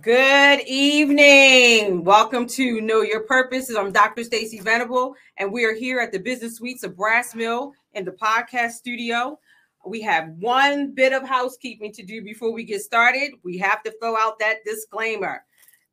[0.00, 2.02] Good evening.
[2.02, 3.72] Welcome to Know Your Purpose.
[3.72, 4.24] I'm Dr.
[4.24, 8.10] Stacy Venable, and we are here at the Business Suites of Brass Mill in the
[8.10, 9.38] podcast studio.
[9.86, 13.34] We have one bit of housekeeping to do before we get started.
[13.44, 15.44] We have to throw out that disclaimer.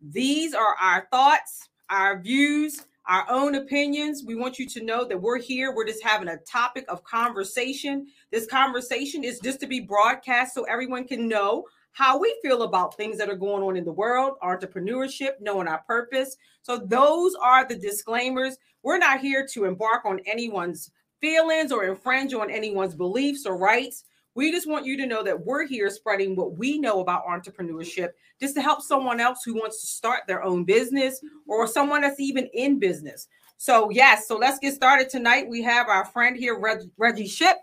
[0.01, 4.23] These are our thoughts, our views, our own opinions.
[4.25, 5.75] We want you to know that we're here.
[5.75, 8.07] We're just having a topic of conversation.
[8.31, 12.95] This conversation is just to be broadcast so everyone can know how we feel about
[12.95, 16.37] things that are going on in the world, entrepreneurship, knowing our purpose.
[16.61, 18.57] So, those are the disclaimers.
[18.83, 24.05] We're not here to embark on anyone's feelings or infringe on anyone's beliefs or rights.
[24.33, 28.09] We just want you to know that we're here spreading what we know about entrepreneurship
[28.39, 32.19] just to help someone else who wants to start their own business or someone that's
[32.19, 33.27] even in business.
[33.57, 35.49] So, yes, so let's get started tonight.
[35.49, 37.57] We have our friend here, Reg- Reggie Shipp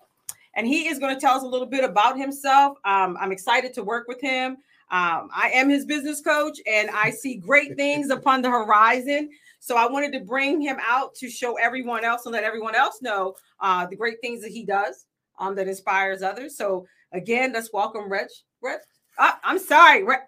[0.55, 2.79] and he is going to tell us a little bit about himself.
[2.85, 4.59] Um, I'm excited to work with him.
[4.91, 9.31] Um, I am his business coach, and I see great things upon the horizon.
[9.61, 13.03] So I wanted to bring him out to show everyone else and let everyone else
[13.03, 15.07] know uh, the great things that he does
[15.39, 16.57] um, that inspires others.
[16.57, 18.29] So again, let's welcome Reg.
[18.63, 18.79] Reg.
[19.19, 20.21] Uh, I'm sorry, Reg.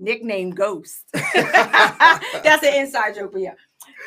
[0.00, 1.04] Nickname Ghost.
[1.12, 3.54] That's an inside joke, but yeah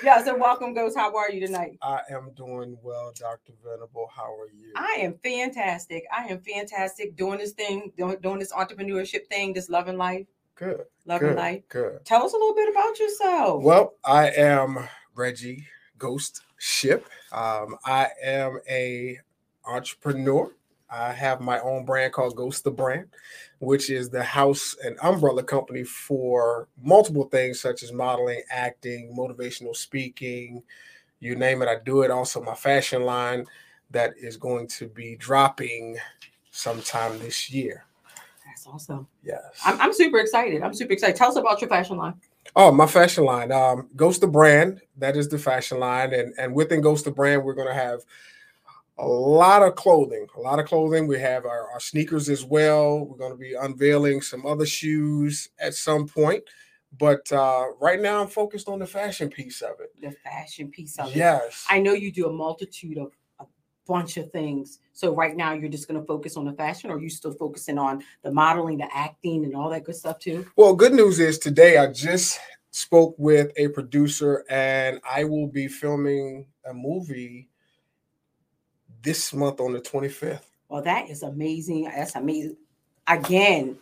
[0.04, 0.98] yeah, so welcome, Ghost.
[0.98, 1.78] How are you tonight?
[1.82, 3.54] I am doing well, Dr.
[3.64, 4.08] Venable.
[4.16, 4.74] How are you?
[4.76, 6.04] I am fantastic.
[6.16, 10.26] I am fantastic doing this thing, doing, doing this entrepreneurship thing, this loving life.
[10.56, 10.84] Good.
[11.06, 11.64] Loving good, life.
[11.70, 12.06] Good.
[12.06, 13.64] Tell us a little bit about yourself.
[13.64, 15.66] Well, I am Reggie
[15.98, 17.06] Ghost Shipp.
[17.32, 19.20] Um, I am a
[19.66, 20.52] entrepreneur.
[20.92, 23.08] I have my own brand called Ghost the Brand,
[23.60, 29.76] which is the house and umbrella company for multiple things such as modeling, acting, motivational
[29.76, 30.62] speaking,
[31.22, 31.70] you name it.
[31.70, 32.12] I do it.
[32.12, 33.46] Also, my fashion line
[33.92, 35.98] that is going to be dropping
[36.50, 37.86] sometime this year.
[38.46, 39.08] That's awesome.
[39.24, 39.62] Yes.
[39.66, 40.62] I'm, I'm super excited.
[40.62, 41.16] I'm super excited.
[41.16, 42.16] Tell us about your fashion line.
[42.56, 43.52] Oh, my fashion line.
[43.52, 44.82] Um, Ghost the Brand.
[44.98, 46.14] That is the fashion line.
[46.14, 48.02] And, and within Ghost the Brand, we're going to have
[49.02, 51.08] a lot of clothing, a lot of clothing.
[51.08, 53.04] We have our, our sneakers as well.
[53.04, 56.44] We're going to be unveiling some other shoes at some point.
[57.00, 59.90] But uh, right now, I'm focused on the fashion piece of it.
[60.02, 61.16] The fashion piece of it.
[61.16, 61.66] Yes.
[61.70, 63.46] I know you do a multitude of a
[63.88, 64.80] bunch of things.
[64.94, 67.34] So right now, you're just going to focus on the fashion, or are you still
[67.34, 70.46] focusing on the modeling, the acting, and all that good stuff too?
[70.58, 72.40] Well, good news is today I just
[72.70, 77.48] spoke with a producer, and I will be filming a movie
[79.02, 80.42] this month on the 25th.
[80.70, 81.84] Well, that is amazing.
[81.84, 82.58] That's amazing.
[83.08, 83.78] Again,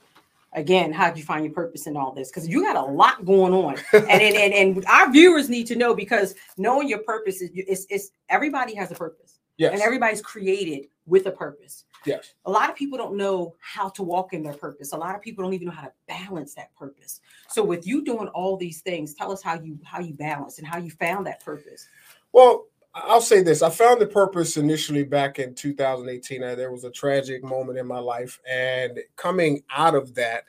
[0.53, 2.29] again, how did you find your purpose in all this?
[2.29, 5.75] Because you got a lot going on, and, and and and our viewers need to
[5.75, 10.21] know because knowing your purpose is is, is everybody has a purpose, yes, and everybody's
[10.21, 11.85] created with a purpose.
[12.05, 12.33] Yes.
[12.45, 14.93] A lot of people don't know how to walk in their purpose.
[14.93, 17.19] A lot of people don't even know how to balance that purpose.
[17.49, 20.67] So with you doing all these things, tell us how you how you balance and
[20.67, 21.87] how you found that purpose.
[22.31, 22.67] Well,
[23.05, 23.61] I'll say this.
[23.61, 26.43] I found the purpose initially back in 2018.
[26.43, 28.39] Uh, there was a tragic moment in my life.
[28.49, 30.43] And coming out of that,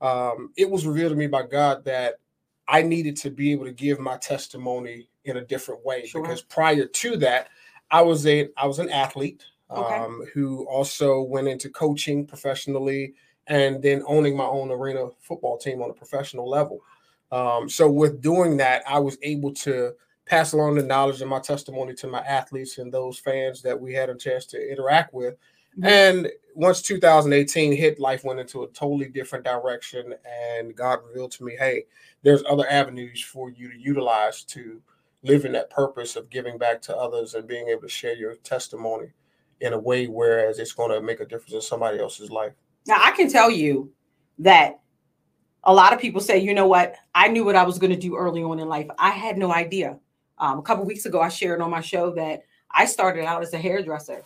[0.00, 2.14] um, it was revealed to me by God that
[2.68, 6.06] I needed to be able to give my testimony in a different way.
[6.06, 6.22] Sure.
[6.22, 7.48] Because prior to that,
[7.90, 9.94] I was a I was an athlete Okay.
[9.96, 13.14] um, who also went into coaching professionally
[13.46, 16.80] and then owning my own arena football team on a professional level.
[17.32, 19.94] Um, so with doing that, I was able to
[20.26, 23.92] pass along the knowledge and my testimony to my athletes and those fans that we
[23.92, 25.36] had a chance to interact with.
[25.78, 25.86] Mhm.
[25.86, 31.44] And once 2018 hit, life went into a totally different direction, and God revealed to
[31.44, 31.86] me, "Hey,
[32.22, 34.80] there's other avenues for you to utilize to
[35.22, 38.34] live in that purpose of giving back to others and being able to share your
[38.36, 39.08] testimony
[39.60, 42.52] in a way whereas it's going to make a difference in somebody else's life."
[42.86, 43.92] Now I can tell you
[44.38, 44.80] that
[45.64, 47.98] a lot of people say, you know what, I knew what I was going to
[47.98, 48.86] do early on in life.
[48.98, 49.98] I had no idea.
[50.38, 53.52] Um, a couple weeks ago, I shared on my show that I started out as
[53.52, 54.22] a hairdresser.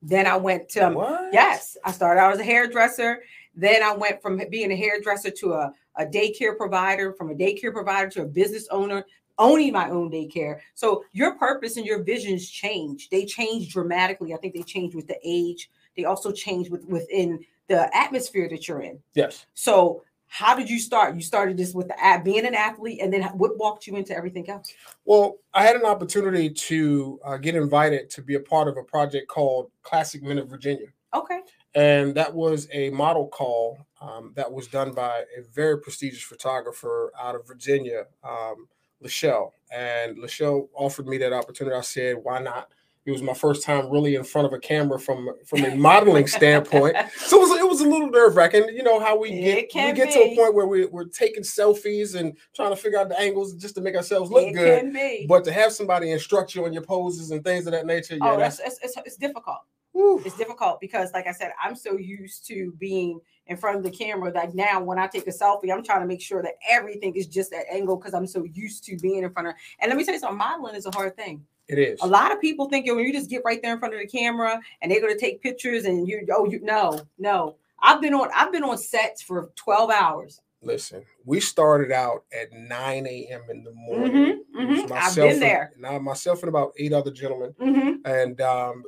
[0.00, 1.32] Then I went to what?
[1.32, 3.22] yes, I started out as a hairdresser.
[3.54, 7.72] Then I went from being a hairdresser to a, a daycare provider, from a daycare
[7.72, 9.04] provider to a business owner,
[9.38, 10.60] owning my own daycare.
[10.74, 13.08] So your purpose and your visions change.
[13.08, 14.32] They change dramatically.
[14.32, 15.70] I think they change with the age.
[15.96, 19.00] They also change with within the atmosphere that you're in.
[19.14, 19.46] Yes.
[19.54, 21.14] So how did you start?
[21.14, 24.48] You started this with the being an athlete, and then what walked you into everything
[24.48, 24.72] else?
[25.04, 28.82] Well, I had an opportunity to uh, get invited to be a part of a
[28.82, 30.88] project called Classic Men of Virginia.
[31.14, 31.40] Okay.
[31.74, 37.12] And that was a model call um, that was done by a very prestigious photographer
[37.18, 38.68] out of Virginia, um,
[39.02, 39.52] Lachelle.
[39.72, 41.76] And Lachelle offered me that opportunity.
[41.76, 42.68] I said, why not?
[43.08, 46.26] It was my first time really in front of a camera from from a modeling
[46.26, 46.94] standpoint.
[47.16, 48.68] So it was, it was a little nerve wracking.
[48.68, 50.12] You know how we get we get be.
[50.12, 53.54] to a point where we, we're taking selfies and trying to figure out the angles
[53.54, 55.26] just to make ourselves look it good.
[55.26, 58.32] But to have somebody instruct you on your poses and things of that nature, yeah,
[58.32, 59.60] oh, that's, it's, it's, it's difficult.
[59.92, 60.22] Whew.
[60.26, 63.90] It's difficult because, like I said, I'm so used to being in front of the
[63.90, 67.16] camera that now when I take a selfie, I'm trying to make sure that everything
[67.16, 69.54] is just at angle because I'm so used to being in front of.
[69.80, 71.42] And let me tell you something, modeling is a hard thing.
[71.68, 72.00] It is.
[72.02, 74.06] A lot of people think when you just get right there in front of the
[74.06, 77.56] camera and they're going to take pictures and you oh you no no.
[77.80, 80.40] I've been on I've been on sets for 12 hours.
[80.60, 83.42] Listen, we started out at 9 a.m.
[83.48, 84.42] in the morning.
[84.56, 84.92] Mm-hmm, mm-hmm.
[84.92, 85.70] I've been there.
[85.74, 87.54] And, now myself and about eight other gentlemen.
[87.60, 88.10] Mm-hmm.
[88.10, 88.82] And um,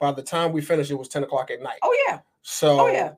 [0.00, 1.78] by the time we finished, it was 10 o'clock at night.
[1.82, 2.20] Oh yeah.
[2.40, 3.12] So oh yeah.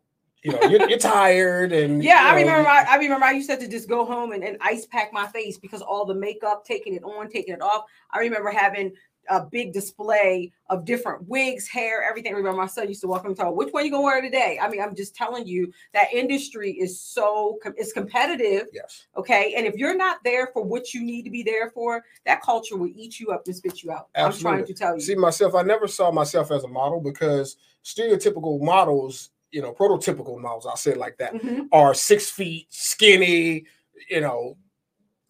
[0.45, 2.69] You know, you're, you're tired and yeah, know, I remember.
[2.69, 5.27] I, I, remember I used to to just go home and, and ice pack my
[5.27, 7.85] face because all the makeup, taking it on, taking it off.
[8.11, 8.93] I remember having
[9.31, 12.35] a big display of different wigs, hair, everything.
[12.35, 14.21] I remember my son used to walk in and tell, which one you gonna wear
[14.21, 14.59] today?
[14.61, 18.67] I mean, I'm just telling you that industry is so it's competitive.
[18.73, 19.07] Yes.
[19.17, 19.55] Okay.
[19.57, 22.77] And if you're not there for what you need to be there for, that culture
[22.77, 24.09] will eat you up and spit you out.
[24.15, 24.51] Absolutely.
[24.51, 25.01] I'm trying to tell you.
[25.01, 30.41] See, myself, I never saw myself as a model because stereotypical models, you know, prototypical
[30.41, 31.63] models, I'll say it like that, mm-hmm.
[31.71, 33.67] are six feet, skinny,
[34.11, 34.57] you know,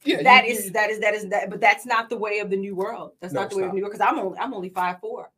[0.03, 2.49] yeah, that you, is, that is that is that, but that's not the way of
[2.49, 3.12] the new world.
[3.21, 3.69] That's no, not the way not.
[3.69, 5.31] of new world because I'm only I'm only five four.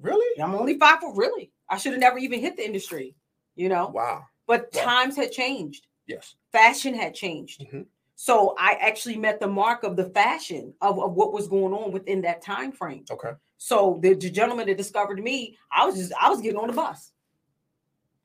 [0.00, 0.40] Really?
[0.40, 1.14] I'm only five four.
[1.14, 1.52] Really?
[1.68, 3.14] I should have never even hit the industry.
[3.56, 3.88] You know.
[3.88, 4.24] Wow.
[4.46, 4.84] But wow.
[4.84, 5.86] times had changed.
[6.06, 6.34] Yes.
[6.52, 7.60] Fashion had changed.
[7.62, 7.82] Mm-hmm.
[8.16, 11.90] So I actually met the mark of the fashion of, of what was going on
[11.90, 13.04] within that time frame.
[13.10, 13.32] Okay.
[13.56, 16.74] So the, the gentleman that discovered me, I was just I was getting on the
[16.74, 17.12] bus.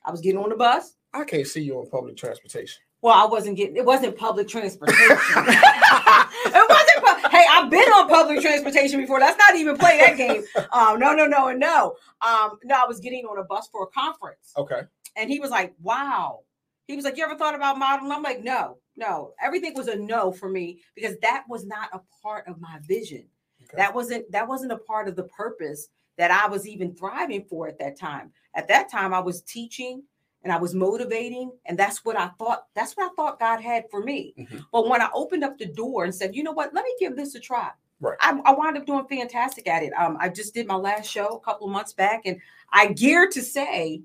[0.10, 0.96] I was getting on the bus.
[1.14, 2.82] I can't see you on public transportation.
[3.04, 5.06] Well, I wasn't getting it wasn't public transportation.
[5.08, 9.20] it wasn't hey, I've been on public transportation before.
[9.20, 10.44] Let's not even play that game.
[10.74, 11.96] Um, no, no, no, and no.
[12.22, 14.52] Um, no, I was getting on a bus for a conference.
[14.58, 14.82] Okay.
[15.16, 16.40] And he was like, Wow.
[16.88, 18.12] He was like, You ever thought about modeling?
[18.12, 19.34] I'm like, no, no.
[19.42, 23.26] Everything was a no for me because that was not a part of my vision.
[23.62, 23.78] Okay.
[23.78, 27.70] That wasn't that wasn't a part of the purpose that I was even thriving for
[27.70, 28.32] at that time.
[28.54, 30.04] At that time, I was teaching,
[30.44, 32.66] and I was motivating, and that's what I thought.
[32.76, 34.36] That's what I thought God had for me.
[34.38, 34.58] Mm-hmm.
[34.72, 36.74] But when I opened up the door and said, "You know what?
[36.74, 37.70] Let me give this a try,"
[38.02, 38.18] right.
[38.20, 39.94] I, I wound up doing fantastic at it.
[39.94, 42.38] Um, I just did my last show a couple of months back, and
[42.74, 44.02] I gear to say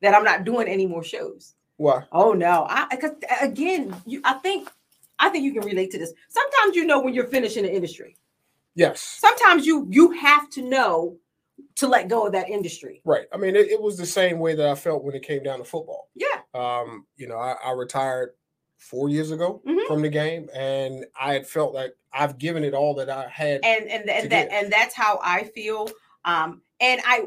[0.00, 1.54] that I'm not doing any more shows.
[1.76, 2.02] Why?
[2.12, 2.66] Oh no!
[2.66, 3.12] I because
[3.42, 4.70] again, you, I think
[5.18, 6.14] I think you can relate to this.
[6.30, 8.16] Sometimes you know when you're finishing the industry.
[8.74, 9.02] Yes.
[9.02, 11.18] Sometimes you you have to know
[11.78, 13.00] to let go of that industry.
[13.04, 13.26] Right.
[13.32, 15.58] I mean, it, it, was the same way that I felt when it came down
[15.58, 16.08] to football.
[16.16, 16.26] Yeah.
[16.52, 18.30] Um, you know, I, I retired
[18.78, 19.86] four years ago mm-hmm.
[19.86, 23.60] from the game, and I had felt like I've given it all that I had.
[23.64, 25.88] And and and that and that's how I feel.
[26.24, 27.26] Um, and I,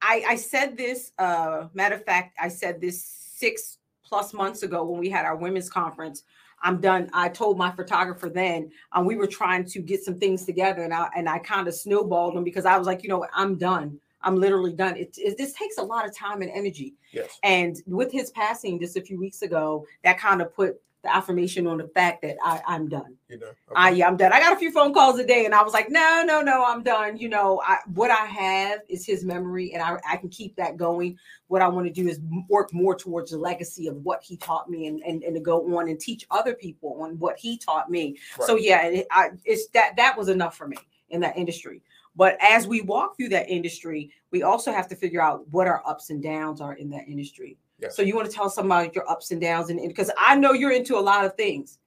[0.00, 1.12] I I said this.
[1.18, 5.36] Uh, matter of fact, I said this six plus months ago when we had our
[5.36, 6.22] women's conference.
[6.62, 7.10] I'm done.
[7.12, 10.94] I told my photographer then um, we were trying to get some things together, and
[10.94, 13.98] I and I kind of snowballed them because I was like, you know, I'm done.
[14.22, 14.96] I'm literally done.
[14.96, 16.94] It, it, this takes a lot of time and energy.
[17.12, 17.38] Yes.
[17.42, 21.66] And with his passing just a few weeks ago, that kind of put the affirmation
[21.66, 23.16] on the fact that I, I'm done.
[23.28, 23.56] You know, okay.
[23.74, 24.32] I yeah, I'm done.
[24.32, 26.64] I got a few phone calls a day, and I was like, no, no, no,
[26.64, 27.16] I'm done.
[27.16, 30.76] You know, I, what I have is his memory, and I, I can keep that
[30.76, 31.18] going.
[31.48, 34.70] What I want to do is work more towards the legacy of what he taught
[34.70, 37.90] me, and and, and to go on and teach other people on what he taught
[37.90, 38.16] me.
[38.38, 38.46] Right.
[38.46, 40.76] So yeah, it, I, it's that that was enough for me
[41.10, 41.82] in that industry.
[42.14, 45.82] But as we walk through that industry, we also have to figure out what our
[45.86, 47.56] ups and downs are in that industry.
[47.82, 47.96] Yes.
[47.96, 50.72] So you want to tell somebody your ups and downs, and because I know you're
[50.72, 51.78] into a lot of things.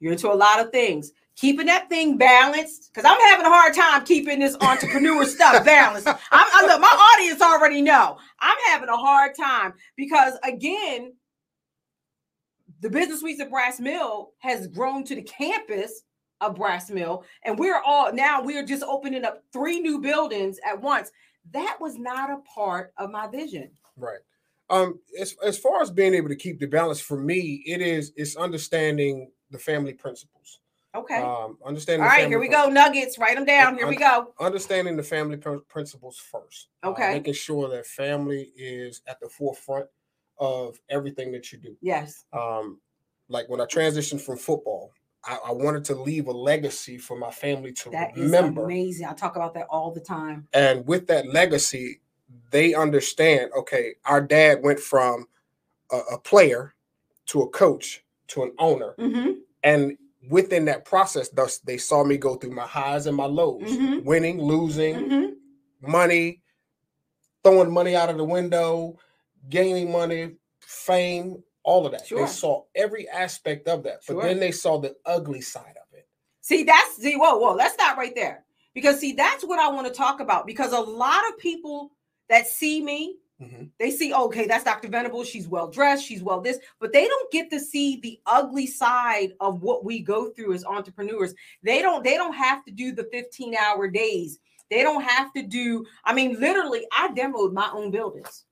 [0.00, 1.12] You're into a lot of things.
[1.36, 6.08] Keeping that thing balanced, because I'm having a hard time keeping this entrepreneur stuff balanced.
[6.08, 11.12] I'm, I look, my audience already know I'm having a hard time because again,
[12.80, 16.02] the business suites at Brass Mill has grown to the campus
[16.40, 20.80] of Brass Mill, and we're all now we're just opening up three new buildings at
[20.80, 21.10] once.
[21.52, 23.70] That was not a part of my vision.
[23.96, 24.18] Right.
[24.70, 28.12] Um, as as far as being able to keep the balance for me, it is
[28.16, 30.60] it's understanding the family principles.
[30.94, 31.20] Okay.
[31.22, 32.02] Um, understanding.
[32.02, 32.68] All right, here we go.
[32.68, 33.18] Nuggets.
[33.18, 33.76] Write them down.
[33.76, 34.34] Here we go.
[34.40, 36.68] Understanding the family pr- principles first.
[36.82, 37.10] Uh, okay.
[37.10, 39.86] Uh, making sure that family is at the forefront
[40.38, 41.76] of everything that you do.
[41.80, 42.24] Yes.
[42.32, 42.80] Um,
[43.28, 44.92] like when I transitioned from football,
[45.24, 48.64] I, I, wanted to leave a legacy for my family to that remember.
[48.64, 49.06] amazing.
[49.06, 50.46] I talk about that all the time.
[50.52, 52.00] And with that legacy,
[52.50, 55.26] they understand okay our dad went from
[55.92, 56.74] a, a player
[57.26, 59.32] to a coach to an owner mm-hmm.
[59.62, 59.96] and
[60.28, 64.04] within that process thus they saw me go through my highs and my lows mm-hmm.
[64.04, 65.90] winning losing mm-hmm.
[65.90, 66.42] money,
[67.42, 68.98] throwing money out of the window,
[69.48, 72.06] gaining money, fame, all of that.
[72.06, 72.20] Sure.
[72.20, 74.22] They saw every aspect of that, but Sure.
[74.22, 76.06] then they saw the ugly side of it.
[76.40, 78.44] See, that's see, whoa, whoa, let's stop right there.
[78.74, 80.46] Because see, that's what I want to talk about.
[80.46, 81.92] Because a lot of people
[82.28, 83.70] that see me, Mhm.
[83.78, 84.88] they see, okay, that's Dr.
[84.88, 85.22] Venable.
[85.22, 89.34] She's well dressed, she's well this, but they don't get to see the ugly side
[89.40, 91.34] of what we go through as entrepreneurs.
[91.62, 94.40] They don't, they don't have to do the 15 hour days.
[94.70, 98.44] They don't have to do, I mean, literally, I demoed my own buildings.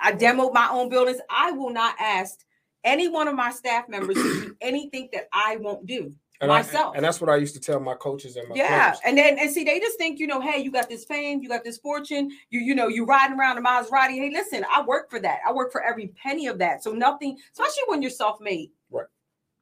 [0.00, 1.20] I demoed my own buildings.
[1.28, 2.40] I will not ask
[2.82, 6.14] any one of my staff members to do anything that I won't do.
[6.42, 6.96] And I- Myself.
[6.96, 9.00] and that's what I used to tell my coaches and my Yeah, players.
[9.04, 11.48] and then and see, they just think you know, hey, you got this fame, you
[11.50, 14.12] got this fortune, you you know, you riding around a Maserati.
[14.16, 15.40] Hey, listen, I work for that.
[15.46, 16.82] I work for every penny of that.
[16.82, 18.70] So nothing, especially when you're self-made.
[18.90, 19.06] Right.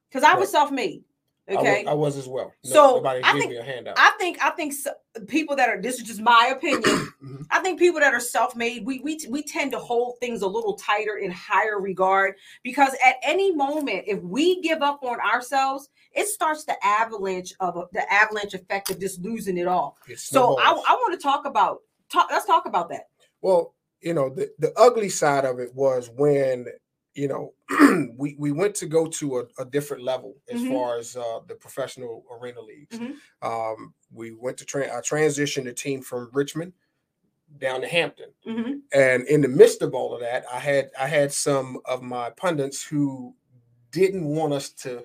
[0.09, 1.01] Because I was self-made.
[1.01, 1.08] I wa-
[1.57, 1.85] Okay.
[1.85, 2.53] I, was as well.
[2.65, 3.95] No- So, nobody I gave think- me a handout.
[3.97, 4.91] I think I think so,
[5.27, 6.83] people that are this is just my opinion.
[7.19, 7.45] Mhm.
[7.51, 10.75] I think people that are self-made, we we we tend to hold things a little
[10.75, 16.27] tighter in higher regard because at any moment, if we give up on ourselves, it
[16.27, 19.97] starts the avalanche of the avalanche effect of just losing it all.
[20.07, 20.69] It So I.
[20.71, 21.79] I want to talk about
[22.09, 22.29] talk.
[22.31, 23.07] Let's talk about that.
[23.41, 26.67] Well, you know, the, the ugly side of it was when,
[27.19, 27.53] you know,
[28.17, 30.69] we, we went to go to a, a different level as Mhm.
[30.69, 32.97] far as uh, the professional arena leagues.
[32.97, 33.15] Mhm.
[33.41, 36.71] Um, we went to tra- I transitioned the team from Richmond
[37.57, 38.29] down to Hampton.
[38.47, 38.81] Mhm.
[38.93, 42.29] And in the midst of all of that, I had I had some of my
[42.31, 43.35] pundits who
[43.91, 45.03] didn't want us to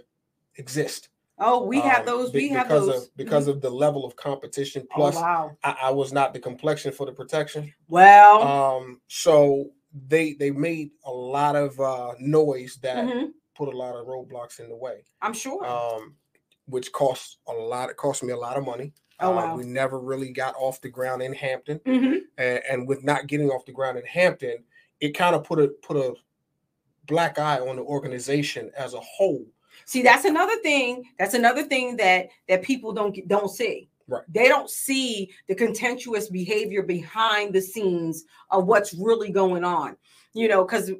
[0.56, 1.08] exist.
[1.38, 2.30] Oh, we have um, those.
[2.30, 3.52] be- We have because those of because Mhm.
[3.54, 4.86] of the level of competition.
[4.92, 5.56] Oh, Plus, wow.
[5.64, 7.74] I, I was not the complexion for the protection.
[7.88, 9.70] Well, Um, so
[10.08, 13.28] they they made a lot of uh, noise that mhm.
[13.56, 15.64] put a lot of roadblocks in the way, I'm sure.
[15.64, 16.16] um,
[16.66, 17.90] which cost a lot.
[17.90, 18.92] It cost me a lot of money.
[19.20, 19.56] Oh, Uh, wow.
[19.56, 22.22] we never really got off the ground in Hampton, Mhm.
[22.38, 24.64] and, and with not getting off the ground in Hampton,
[25.00, 26.14] it kind of put a put a
[27.06, 29.46] black eye on the organization as a whole.
[29.86, 31.04] See, that's another thing.
[31.18, 33.88] That's another thing that that people don't don't see.
[34.06, 34.22] Right.
[34.28, 39.96] They don't see the contentious behavior behind the scenes of what's really going on.
[40.34, 40.90] You know, because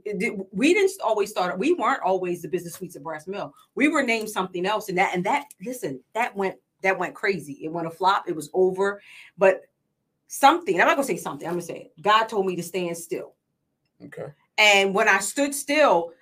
[0.52, 1.58] we didn't always start.
[1.58, 3.52] We weren't always the business suites of Brass Mill.
[3.74, 5.46] We were named something else, and that and that.
[5.60, 7.58] Listen, that went that went crazy.
[7.64, 8.28] It went a flop.
[8.28, 9.02] It was over.
[9.36, 9.62] But
[10.28, 10.80] something.
[10.80, 11.48] I'm not gonna say something.
[11.48, 12.02] I'm gonna say it.
[12.02, 13.34] God told me to stand still.
[14.04, 14.26] Okay.
[14.58, 16.12] And when I stood still,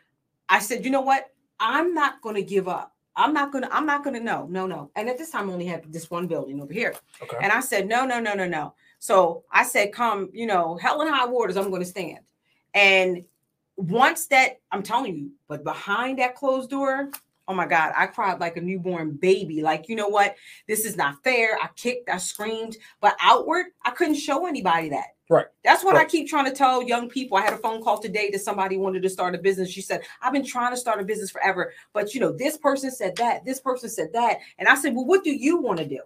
[0.48, 1.26] I said, you know what?
[1.60, 2.91] I'm not going to give up.
[3.16, 4.90] I'm not going to, I'm not going to, no, no, no.
[4.96, 6.94] And at this time, I only had this one building over here.
[7.22, 7.36] Okay.
[7.40, 8.74] And I said, no, no, no, no, no.
[8.98, 12.20] So I said, come, you know, hell and high waters, I'm going to stand.
[12.72, 13.24] And
[13.76, 17.10] once that, I'm telling you, but behind that closed door,
[17.48, 19.62] oh my God, I cried like a newborn baby.
[19.62, 20.36] Like, you know what?
[20.68, 21.58] This is not fair.
[21.60, 25.08] I kicked, I screamed, but outward, I couldn't show anybody that.
[25.28, 25.46] Right.
[25.64, 27.38] That's what I keep trying to tell young people.
[27.38, 29.70] I had a phone call today that somebody wanted to start a business.
[29.70, 32.90] She said, I've been trying to start a business forever, but you know, this person
[32.90, 34.38] said that, this person said that.
[34.58, 36.00] And I said, Well, what do you want to do?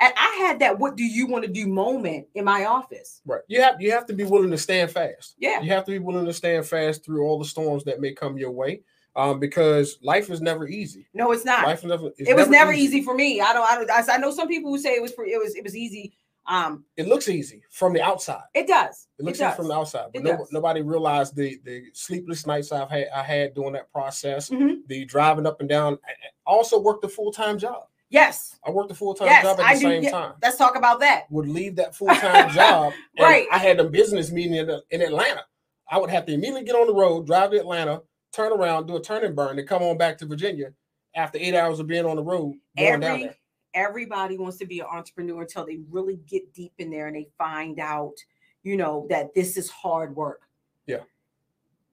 [0.00, 3.20] And I had that what do you want to do moment in my office.
[3.26, 3.40] Right.
[3.48, 5.34] You have you have to be willing to stand fast.
[5.38, 5.60] Yeah.
[5.60, 8.38] You have to be willing to stand fast through all the storms that may come
[8.38, 8.82] your way.
[9.16, 11.08] Um, because life is never easy.
[11.12, 11.66] No, it's not.
[11.66, 12.10] Life is never.
[12.18, 13.02] it was never easy.
[13.02, 13.40] for me.
[13.40, 15.56] I don't, I don't, I, know some people who say it was for, it was,
[15.56, 16.12] it was easy.
[16.46, 18.42] Um, It looks easy from the outside.
[18.54, 19.08] it does.
[19.18, 22.72] It looks it easy from the outside, but no, nobody realized the the sleepless nights
[22.72, 24.48] I've had I had during that process.
[24.48, 24.78] Mhm.
[24.86, 25.98] The driving up and down.
[26.06, 26.12] I
[26.46, 27.82] also worked a full time job.
[28.08, 28.56] Yes.
[28.66, 29.42] I worked a full time Yes.
[29.42, 29.86] job at I the do.
[29.86, 30.32] same yeah, time.
[30.42, 31.30] Let's talk about that.
[31.30, 32.94] Would leave that full time job.
[33.20, 33.46] Right.
[33.52, 35.44] I had a business meeting in, in Atlanta.
[35.90, 38.96] I would have to immediately get on the road, drive to Atlanta, turn around, do
[38.96, 40.72] a turn and burn, and come on back to Virginia
[41.14, 43.30] after eight hours of being on the road Every
[43.74, 47.28] everybody wants to be an entrepreneur until they really get deep in there and they
[47.36, 48.14] find out,
[48.62, 50.42] you know, that this is hard work.
[50.86, 51.02] Yeah.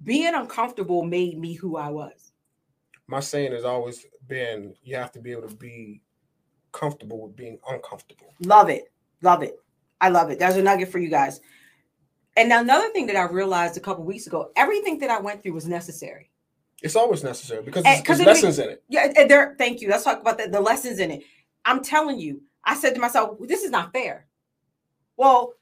[0.03, 2.31] Being uncomfortable made me who I was.
[3.07, 6.01] My saying has always been you have to be able to be
[6.71, 8.33] comfortable with being uncomfortable.
[8.41, 8.91] Love it.
[9.21, 9.59] Love it.
[10.01, 10.39] I love it.
[10.39, 11.39] There's a nugget for you guys.
[12.35, 15.41] And now another thing that I realized a couple weeks ago, everything that I went
[15.41, 16.29] through was necessary.
[16.81, 18.83] It's always necessary because there's, it lessons in it.
[18.89, 19.55] Yeah, and there.
[19.57, 19.89] Thank you.
[19.89, 21.23] Let's talk about the, the lessons in it.
[21.63, 24.27] I'm telling you, I said to myself, "This is not fair."
[25.17, 25.53] Well,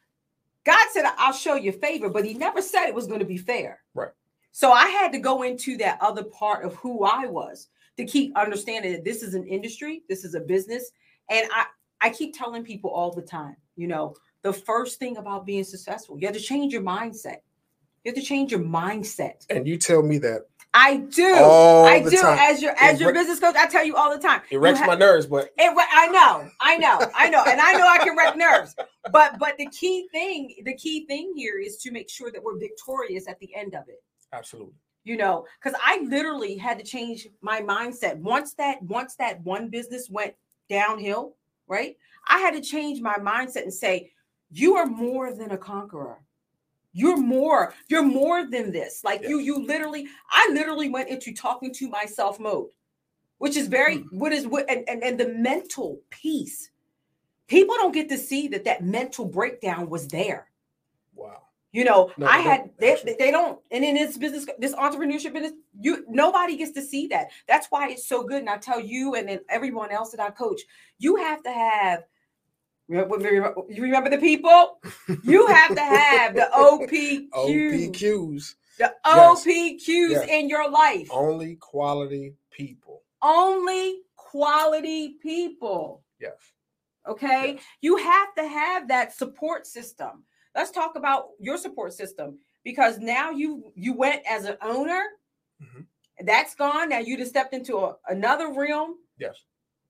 [0.65, 3.37] God said, "I'll show you favor," but He never said it was going to be
[3.37, 3.81] fair.
[3.93, 4.09] Right.
[4.51, 8.35] So I had to go into that other part of who I was to keep
[8.35, 10.91] understanding that this is an industry, this is a business,
[11.29, 11.65] and I
[12.01, 16.19] I keep telling people all the time, you know, the first thing about being successful,
[16.19, 17.37] you have to change your mindset.
[18.03, 19.45] You have to change your mindset.
[19.49, 20.41] And you tell me that
[20.73, 21.35] I do.
[21.35, 22.17] I do.
[22.17, 22.37] time.
[22.39, 24.41] As your as It your business coach, I tell you all the time.
[24.49, 27.73] It wrecks ha- my nerves, but It, I know, I know, I know, and I
[27.73, 28.75] know I can wreck nerves.
[29.11, 32.57] But but the key thing, the key thing here is to make sure that we're
[32.57, 34.01] victorious at the end of it.
[34.31, 34.73] absolutely.
[35.05, 39.69] You know, because I literally had to change my mindset once that once that one
[39.69, 40.33] business went
[40.69, 41.35] downhill.
[41.67, 41.95] Right,
[42.27, 44.11] I had to change my mindset and say,
[44.53, 46.19] "You are more than a conqueror."
[46.95, 49.03] You're more, you're more than this.
[49.03, 49.47] Like you, Yes.
[49.47, 52.69] you literally, I literally went into talking to myself mode,
[53.39, 54.19] which is very Hmm.
[54.19, 56.69] what is what and, and and the mental piece.
[57.47, 60.51] People don't get to see that that mental breakdown was there.
[61.15, 61.41] Wow.
[61.71, 65.53] You know, No, I had they, they don't, and in this business, this entrepreneurship business,
[65.81, 67.31] you nobody gets to see that.
[67.47, 68.41] That's why it's so good.
[68.41, 70.61] And I tell you and then everyone else that I coach,
[70.99, 72.03] you have to have.
[72.89, 74.79] You remember the people?
[75.23, 79.45] You have to have the OPQs, OPQs, the Yes.
[79.45, 80.27] OPQs Yes.
[80.29, 81.07] in your life.
[81.11, 83.03] only quality people.
[83.21, 86.03] Only quality people.
[86.19, 86.35] Yes.
[87.07, 87.53] Okay.
[87.55, 87.63] Yes.
[87.81, 90.23] You have to have that support system.
[90.55, 95.03] Let's talk about your support system because now you you went as an owner.
[95.61, 95.85] Mhm.
[96.25, 96.89] That's gone.
[96.89, 99.35] Now you just stepped into a, another realm, Yes.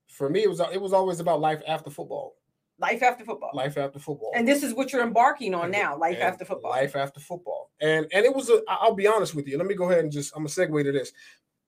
[0.08, 2.36] For me, it was it was always about life after football.
[2.78, 3.50] Life after football.
[3.54, 4.32] Life after football.
[4.34, 6.70] And this is what you're embarking on And- now, life after football.
[6.72, 7.70] Life after football.
[7.80, 9.58] And and it was a I'll be honest with you.
[9.58, 11.12] Let me go ahead and just I'm gonna segue to this.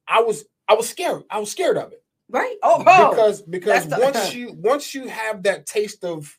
[0.09, 1.25] I was I was scared.
[1.31, 2.03] I was scared of it.
[2.29, 2.57] right?
[2.63, 3.11] Oh, oh.
[3.11, 6.37] Because because the- once you once you have that taste of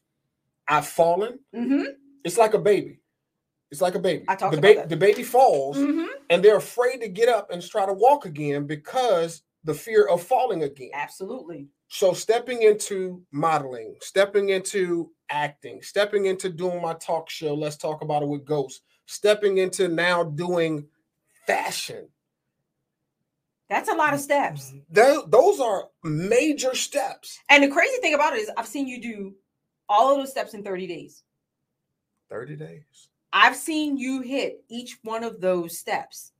[0.68, 1.84] I've fallen, mm-hmm.
[2.26, 3.00] it's like a baby.
[3.72, 4.24] It's like a baby.
[4.28, 4.90] I talked the, about ba- that.
[4.90, 8.66] the baby falls hmm and they're afraid to get up and try to walk again
[8.68, 10.90] because the fear of falling again.
[10.94, 11.68] Absolutely.
[11.88, 18.02] So stepping into modeling, stepping into acting, stepping into doing my talk show, let's talk
[18.02, 20.88] about it with ghosts, stepping into now doing
[21.46, 22.10] fashion.
[23.70, 24.74] That's a lot of steps.
[24.90, 27.40] Tho- those are major steps.
[27.50, 29.36] And the crazy thing about it is, I've seen you do
[29.90, 31.24] all of those steps in 30 days.
[32.30, 33.10] 30 days.
[33.34, 36.32] I've seen you hit each one of those steps.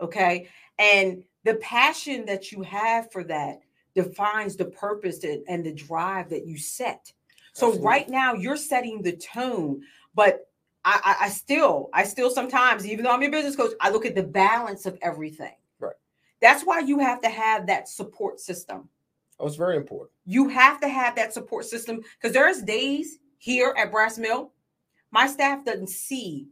[0.00, 0.48] Okay.
[0.78, 3.60] And the passion that you have for that
[3.94, 7.12] defines the purpose that- and the drive that you set.
[7.52, 7.86] So Absolutely.
[7.86, 9.82] right now you're setting the tone,
[10.14, 10.50] but
[10.84, 14.04] I, I, I still, I still sometimes, even though I'm your business coach, I look
[14.04, 15.54] at the balance of everything.
[15.78, 15.94] Right.
[16.40, 18.88] That's why you have to have that support system.
[19.38, 20.10] Oh, that was very important.
[20.26, 24.52] You have to have that support system because there's days here at Brass Mill,
[25.10, 26.48] my staff doesn't see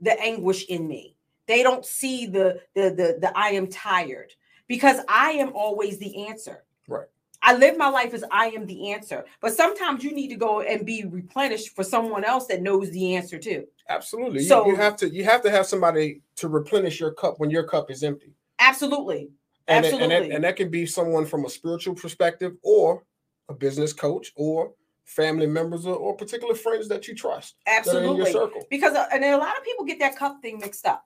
[0.00, 1.16] the anguish in me.
[1.46, 4.32] They don't see the the the, the I am tired
[4.68, 6.64] because I am always the answer.
[6.88, 7.06] Right.
[7.42, 9.24] I live my life as I am the answer.
[9.40, 13.16] But sometimes you need to go and be replenished for someone else that knows the
[13.16, 13.66] answer too.
[13.88, 14.44] Absolutely.
[14.44, 17.64] So- you, have to you have to have somebody to replenish your cup when your
[17.64, 18.32] cup is empty.
[18.58, 19.28] Absolutely.
[19.68, 20.34] And, it- and, that, Absolutely.
[20.34, 23.04] and that can be someone from a spiritual perspective or
[23.48, 24.72] a business coach or
[25.04, 28.32] family members or, or particular friends that you trust in your Absolutely.
[28.32, 28.62] circle.
[28.70, 31.04] because uh, and a lot of people get that cup thing mixed up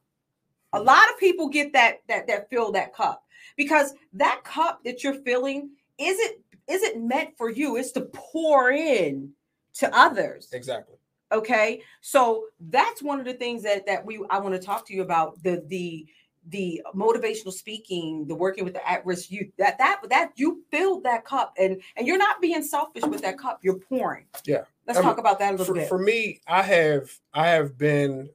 [0.72, 3.24] a lot of people get that that that fill that cup
[3.58, 5.68] because that cup that you're filling
[5.98, 6.36] isn't
[6.68, 9.30] isn't meant for you it's to pour in
[9.74, 10.96] to others Exactly.
[11.32, 14.94] okay so that's one of the things that that we i want to talk to
[14.94, 16.06] you about the the
[16.50, 21.24] the motivational speaking the working with the at-risk youth that that that you filled that
[21.26, 24.62] cup and and you're not being selfish with that cup you're pouring Yeah.
[24.86, 27.48] let's I mean, talk about that a little For, bit for me, I have I
[27.48, 28.30] have been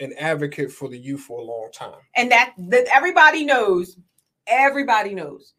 [0.00, 2.00] an advocate for the youth for a long time.
[2.16, 3.96] and that that everybody knows
[4.46, 5.54] everybody knows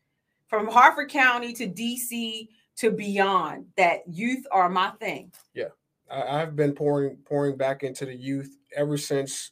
[0.48, 5.70] from harford county to dc to beyond that youth are my thing Yeah.
[6.12, 9.52] I've been pouring pouring back into the youth ever since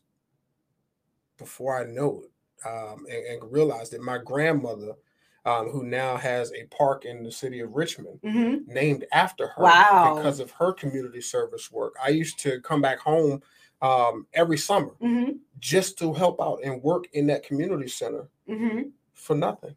[1.37, 4.93] before I know it, um, and, and realized that my grandmother,
[5.45, 8.67] um, who now has a park in the city of Richmond, Mhm.
[8.67, 10.13] named after her Wow.
[10.15, 11.95] because of her community service work.
[12.01, 13.41] I used to come back home
[13.81, 15.39] um, every summer Mhm.
[15.59, 18.93] just to help out and work in that community center Mhm.
[19.23, 19.75] For nothing.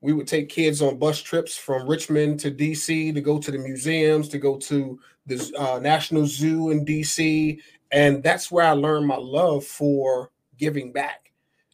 [0.00, 3.58] We would take kids on bus trips from Richmond to DC to go to the
[3.58, 7.58] museums, to go to the uh, National Zoo in DC.
[7.92, 11.32] And that's where I learned my love for giving back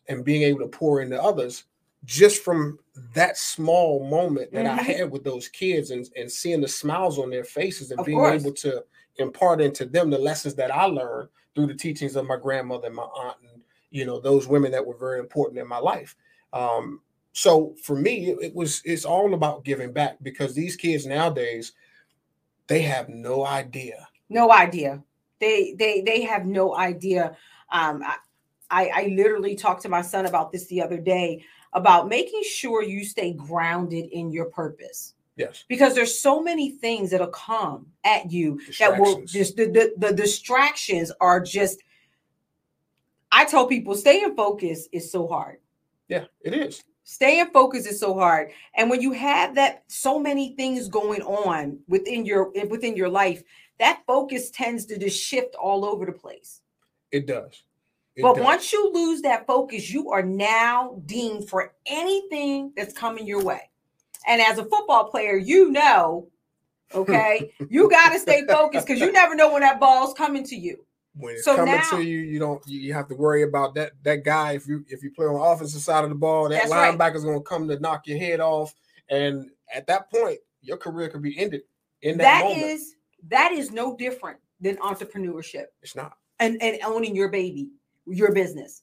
[0.09, 1.64] and being able to pour into others
[2.05, 2.79] just from
[3.14, 4.97] that small moment that I Mhm.
[4.97, 8.18] had with those kids and, and seeing the smiles on their faces and Of being
[8.18, 8.42] course.
[8.42, 8.85] able to
[9.16, 12.97] impart into them the lessons that I learned through the teachings of my grandmother and
[12.97, 16.16] my aunt and you know those women that were very important in my life.
[16.53, 17.01] Um,
[17.33, 21.73] so for me, it, it was it's all about giving back because these kids nowadays
[22.67, 24.09] they have no idea.
[24.29, 25.03] no idea
[25.41, 27.37] they they they have no idea
[27.71, 28.17] Um, I,
[28.71, 32.83] I, I literally talked to my son about this the other day about making sure
[32.83, 35.15] you stay grounded in your purpose.
[35.37, 35.65] Yes.
[35.69, 40.12] Because there's so many things that'll come at you that will just the, the, the
[40.15, 41.83] distractions are just
[43.31, 45.59] I tell people staying focused is so hard.
[46.12, 46.85] Yeah, it is.
[47.05, 48.51] Staying focused is so hard.
[48.75, 53.42] And when you have that so many things going on within your within your life,
[53.79, 56.61] that focus tends to just shift all over the place.
[57.12, 57.62] It does.
[58.14, 58.44] It but does.
[58.44, 63.70] once you lose that focus, you are now deemed for anything that's coming your way.
[64.29, 66.29] And as a football player, you know,
[66.94, 70.57] okay, you got to stay focused because you never know when that ball's coming to
[70.57, 70.85] you.
[71.14, 73.92] When it's so coming now, to you, you don't you have to worry about that
[74.03, 74.53] that guy.
[74.53, 77.31] If you if you play on the offensive side of the ball, that linebacker's right.
[77.31, 78.75] going to come to knock your head off,
[79.11, 81.62] and at that point, your career could be ended.
[82.01, 82.62] In that, that moment.
[82.62, 82.94] is
[83.29, 85.66] that is no different than entrepreneurship.
[85.83, 86.16] It's not.
[86.40, 87.70] And and owning your baby,
[88.07, 88.83] your business.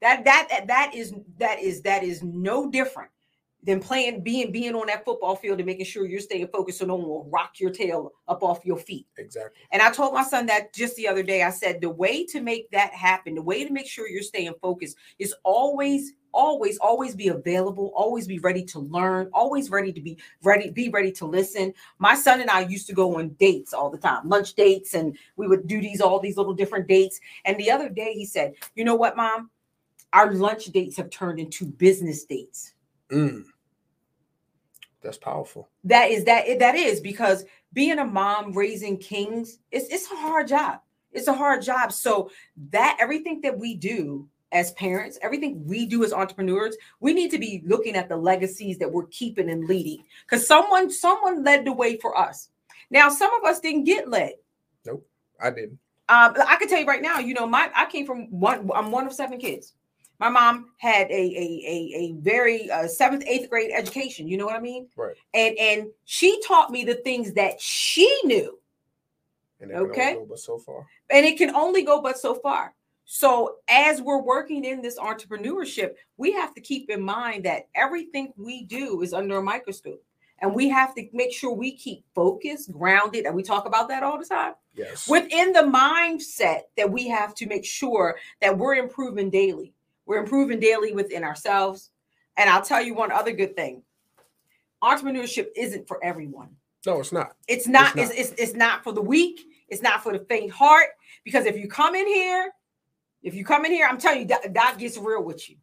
[0.00, 3.10] That that that is that is that is no different
[3.68, 6.86] than playing being being on that football field and making sure you're staying focused so
[6.86, 9.06] no one will rock your tail up off your feet.
[9.18, 9.60] Exactly.
[9.72, 11.42] And I told my son that just the other day.
[11.42, 14.54] I said the way to make that happen, the way to make sure you're staying
[14.62, 20.00] focused is always always always be available always be ready to learn always ready to
[20.00, 23.72] be ready be ready to listen my son and i used to go on dates
[23.72, 27.18] all the time lunch dates and we would do these all these little different dates
[27.46, 29.48] and the other day he said you know what mom
[30.12, 32.74] our lunch dates have turned into business dates
[33.10, 33.44] Mm.
[35.02, 35.68] That's powerful.
[35.84, 40.48] That is that that is because being a mom raising kings, it's it's a hard
[40.48, 40.80] job.
[41.12, 41.92] It's a hard job.
[41.92, 42.30] So
[42.70, 47.38] that everything that we do as parents, everything we do as entrepreneurs, we need to
[47.38, 50.04] be looking at the legacies that we're keeping and leading.
[50.24, 52.50] Because someone someone led the way for us.
[52.90, 54.32] Now, some of us didn't get led.
[54.86, 55.06] Nope,
[55.40, 55.78] I didn't.
[56.10, 58.70] Um, I can tell you right now, you know, my I came from one.
[58.74, 59.74] I'm one of seven kids.
[60.18, 64.26] My mom had a a a, a very uh, seventh eighth grade education.
[64.26, 64.88] You know what I mean?
[64.96, 65.16] Right.
[65.34, 68.58] And and she taught me the things that she knew.
[69.60, 70.18] And okay.
[70.28, 70.86] but so far.
[71.10, 72.74] And it can only go but so far.
[73.04, 78.32] So as we're working in this entrepreneurship, we have to keep in mind that everything
[78.36, 80.04] we do is under a microscope.
[80.40, 84.02] And we have to make sure we keep focused, grounded, and we talk about that
[84.02, 84.54] all the time.
[84.74, 85.08] Yes.
[85.08, 89.72] Within the mindset that we have to make sure that we're improving daily.
[90.08, 91.90] We're improving daily within ourselves.
[92.38, 93.82] And I'll tell you one other good thing.
[94.82, 96.48] Entrepreneurship isn't for everyone.
[96.86, 97.36] No, it's not.
[97.46, 97.88] It's not.
[97.88, 99.40] It's not, it's, it's, it's not for the weak.
[99.68, 100.88] It's not for the faint heart.
[101.24, 102.50] Because if you come in here,
[103.22, 105.56] if you come in here, I'm telling you, Doc, Doc gets real with you.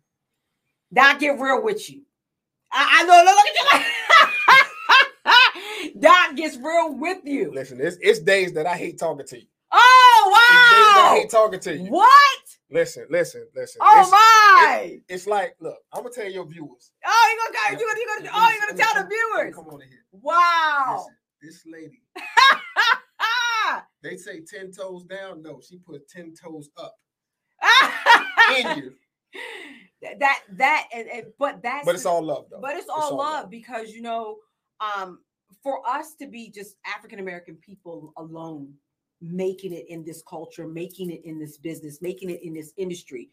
[0.94, 2.04] Doc get real with you.
[2.72, 3.24] I, I know.
[3.26, 3.38] Look
[3.74, 3.86] at
[5.96, 6.00] you.
[6.02, 7.52] Doc gets real with you.
[7.52, 9.48] Listen, it's, it's days that I hate talking to you.
[10.26, 11.14] Oh wow!
[11.14, 11.92] I hate talking to you.
[11.92, 12.40] What?
[12.72, 13.80] Listen, listen, listen.
[13.82, 14.82] Oh it's, my!
[14.86, 16.92] It, it's like, look, I'm gonna tell your viewers.
[17.06, 19.56] Oh, you gonna you gonna, you gonna oh, you gonna tell the viewers.
[19.56, 20.04] Come on in here.
[20.12, 20.96] Wow.
[20.98, 22.02] Listen, this lady.
[24.02, 25.44] they say ten toes down.
[25.44, 26.96] No, she put ten toes up.
[28.58, 28.94] in you.
[30.20, 32.60] That that and, and but that's but it's all love though.
[32.62, 34.36] But it's all, it's all love, love because you know,
[34.80, 35.18] um,
[35.64, 38.76] for us to be just African American people alone
[39.22, 43.30] making it in this culture, making it in this business, making it in this industry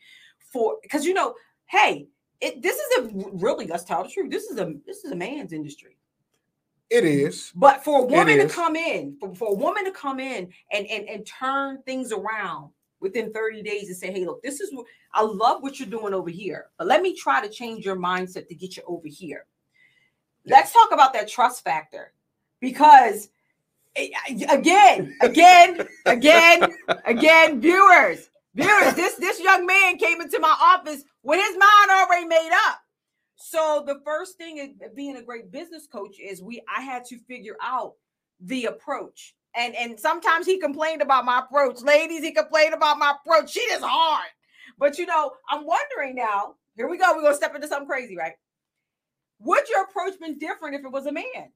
[0.53, 1.35] for because you know,
[1.67, 2.09] hey,
[2.41, 4.31] it this is a really let's tell the truth.
[4.31, 5.97] This is a this is a man's industry.
[6.91, 7.53] It is.
[7.55, 10.87] But for a woman to come in, for, for a woman to come in and,
[10.87, 14.73] and and turn things around within 30 days and say, hey, look, this is
[15.13, 18.47] I love what you're doing over here, but let me try to change your mindset
[18.49, 19.47] to get you over here.
[20.45, 20.59] Yes.
[20.59, 22.13] Let's talk about that trust factor
[22.61, 23.29] because
[23.95, 26.69] Eh, eh, again, again, again,
[27.05, 32.27] again, viewers, viewers, this this young man came into my office with his mind already
[32.27, 32.79] made up.
[33.37, 37.05] So the first thing of uh, being a great business coach is we I had
[37.07, 37.95] to figure out
[38.41, 39.35] the approach.
[39.55, 41.83] And and sometimes he complained about my approach.
[41.83, 43.51] Ladies, he complained about my approach.
[43.51, 44.29] She is hard.
[44.79, 46.55] But you know, I'm wondering now.
[46.77, 47.13] Here we go.
[47.15, 48.33] We're gonna step into something crazy, right?
[49.41, 51.53] Would your approach been different if it was a man?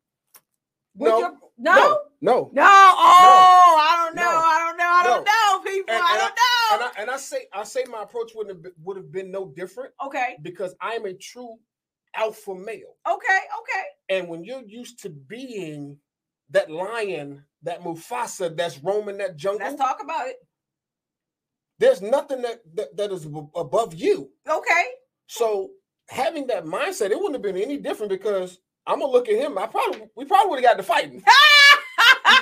[0.97, 2.63] No, your, no, no, no, no.
[2.65, 4.23] Oh, no, I don't know.
[4.23, 4.85] No, I don't know.
[4.85, 5.95] I don't know, people.
[5.95, 6.85] And, I don't I, know.
[6.87, 9.31] And I, and I say, I say, my approach would have been, would have been
[9.31, 9.93] no different.
[10.05, 10.37] Okay.
[10.43, 11.57] Because I am a true
[12.17, 12.97] alpha male.
[13.09, 13.41] Okay.
[13.61, 13.85] Okay.
[14.09, 15.99] And when you're used to being
[16.51, 19.65] that lion, that Mufasa, that's roaming that jungle.
[19.65, 20.37] Let's talk about it.
[21.79, 24.31] There's nothing that that, that is above you.
[24.49, 24.85] Okay.
[25.29, 25.71] So
[26.09, 29.59] having that mindset, it wouldn't have been any different because I'm gonna look at him.
[29.59, 31.23] I probably we probably would have got to fighting.
[31.27, 31.66] Ah!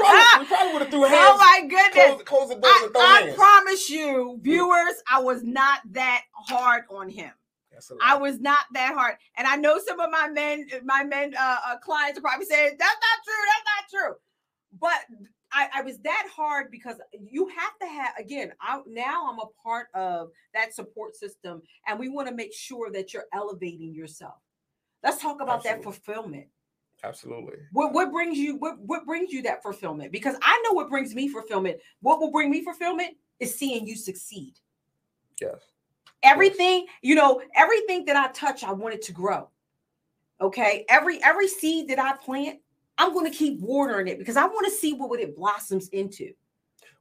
[0.04, 1.30] Probably, probably would have threw hands.
[1.32, 2.22] Oh my goodness.
[2.22, 3.36] Close, close the I, and throw I hands.
[3.36, 7.30] promise you, viewers, I was not that hard on him.
[8.02, 9.16] I was not that hard.
[9.36, 12.76] And I know some of my men, my men uh, uh clients are probably saying,
[12.78, 14.14] that's not true, that's not true.
[14.80, 19.38] But I, I was that hard because you have to have again, I now I'm
[19.38, 23.94] a part of that support system, and we want to make sure that you're elevating
[23.94, 24.34] yourself.
[25.02, 26.46] Let's talk about that fulfillment.
[27.04, 27.56] Absolutely.
[27.72, 30.10] What what brings you what what brings you that fulfillment?
[30.10, 31.78] Because I know what brings me fulfillment.
[32.00, 34.54] What will bring me fulfillment is seeing you succeed.
[35.40, 35.60] Yes.
[36.22, 39.48] Everything, you know, everything that I touch, I want it to grow.
[40.40, 40.86] Okay.
[40.88, 42.60] Every every seed that I plant,
[42.96, 45.88] I'm going to keep watering it because I want to see what, what it blossoms
[45.88, 46.32] into.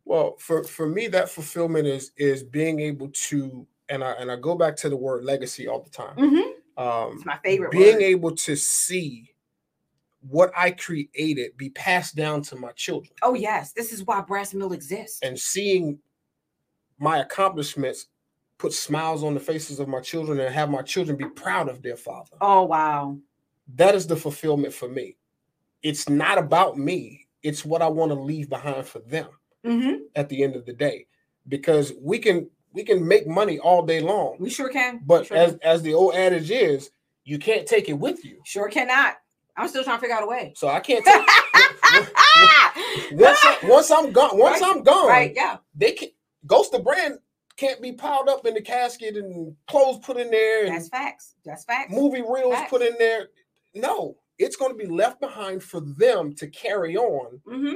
[0.06, 4.36] Well, for for me, that fulfillment is is being able to, and I and I
[4.36, 6.18] go back to the word legacy all the time.
[6.18, 6.52] Mhm.
[6.76, 8.02] Um, It's my favorite being word.
[8.02, 9.33] able to see
[10.30, 14.54] what I created be passed down to my children, oh yes, this is why Brass
[14.54, 15.20] Mill exists.
[15.22, 16.00] and seeing
[17.00, 18.08] my accomplishments
[18.58, 21.82] put smiles on the faces of my children, and have my children be proud of
[21.82, 22.38] their father.
[22.42, 23.18] oh wow.
[23.76, 25.16] That is the fulfillment for me.
[25.82, 27.28] It's not about me.
[27.44, 29.28] It's what I want to leave behind for them.
[29.66, 31.08] hmm at the end of the day
[31.48, 35.02] because we can we can make money all day long We sure can.
[35.06, 35.60] but sure, as can.
[35.64, 36.92] as the old adage is
[37.26, 39.16] you can't take it with you sure cannot.
[39.56, 40.54] I'm still trying to figure out a way.
[40.56, 41.16] so i can't take
[43.12, 45.58] once, I, once i'm gone once Right, i'm gone right, yeah.
[45.76, 46.10] they can
[46.48, 47.20] ghost the brand
[47.56, 51.36] can't be piled up in the casket and clothes put in there and That's facts.
[51.46, 51.92] That's facts.
[51.94, 52.70] movie reels Facts.
[52.72, 53.28] put in there
[53.76, 57.74] no it's going to be left behind for them to carry on hmm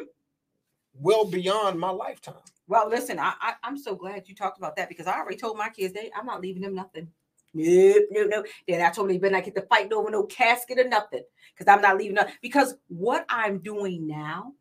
[0.99, 2.33] well beyond my lifetime
[2.67, 5.55] Well, listen, I, I I'm so glad you talked about that because I already told
[5.57, 7.09] my kids they I'm not leaving them nothing.
[7.53, 8.43] Nope, no, no.
[8.67, 11.23] Then I told them they better not get to fighting over no casket or nothing
[11.57, 12.27] because I'm not leaving them.
[12.41, 14.53] Because what I'm doing now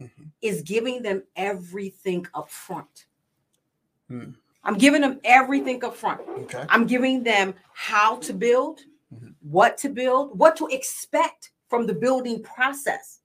[0.00, 0.30] Mhm.
[0.42, 3.06] is giving them everything up front.
[4.08, 4.30] Hmm.
[4.64, 6.20] I'm giving them everything up front.
[6.28, 8.80] okay I'm giving them how to build,
[9.14, 9.34] Mhm.
[9.42, 13.20] what to build, what to expect from the building process.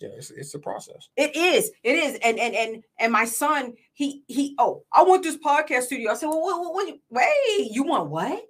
[0.00, 1.70] yeah it's, it's a process It is.
[1.84, 2.18] It is.
[2.22, 4.54] And and and and my son, he he.
[4.58, 6.10] Oh, I want this podcast studio.
[6.10, 8.44] I said, well, what, what, what, wait, you want what?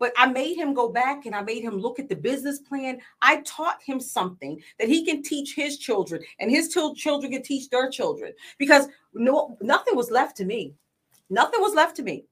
[0.00, 2.98] But I made him go back and I made him look at the business plan.
[3.22, 7.42] I taught him something that he can teach his children, and his chil- children can
[7.42, 8.32] teach their children.
[8.58, 10.74] Because no, nothing was left to me.
[11.28, 12.24] Nothing was left to me.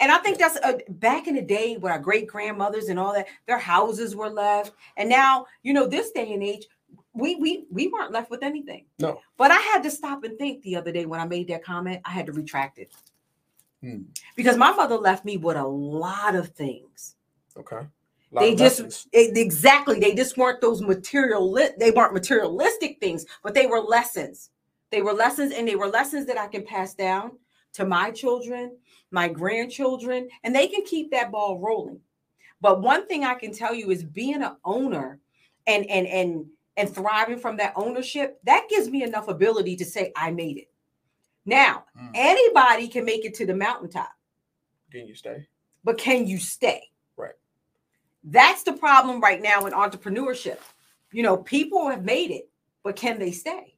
[0.00, 3.14] And I think that's a, back in the day with our great grandmothers and all
[3.14, 4.72] that, their houses were left.
[4.96, 6.66] And now, you know, this day and age,
[7.14, 8.84] we we we weren't left with anything.
[8.98, 11.64] no But I had to stop and think the other day when I made that
[11.64, 12.00] comment.
[12.04, 12.92] I had to retract it
[13.82, 14.02] Hmm.
[14.36, 17.16] because my mother left me with a lot of things.
[17.56, 17.86] Okay.
[18.32, 23.66] They just e- exactly they just weren't those material they weren't materialistic things, but they
[23.66, 24.50] were lessons.
[24.90, 27.32] They were lessons, and they were lessons that I can pass down
[27.74, 28.76] to my children,
[29.10, 32.00] my grandchildren, and they can keep that ball rolling.
[32.60, 35.20] But one thing I can tell you is being an owner
[35.66, 40.12] and and and and thriving from that ownership, that gives me enough ability to say
[40.14, 40.70] I made it.
[41.46, 42.10] Now, Mm.
[42.14, 44.10] anybody can make it to the mountaintop
[44.92, 45.46] Can you stay?
[45.84, 46.82] but can you stay?
[47.16, 47.34] Right.
[48.24, 50.58] That's the problem right now in entrepreneurship.
[51.12, 52.50] You know, people have made it,
[52.82, 53.76] but can they stay?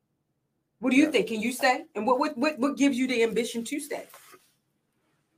[0.80, 1.10] What do you Yeah.
[1.10, 1.28] think?
[1.28, 1.84] Can you stay?
[1.94, 4.06] And what what what, what gives you the ambition to stay?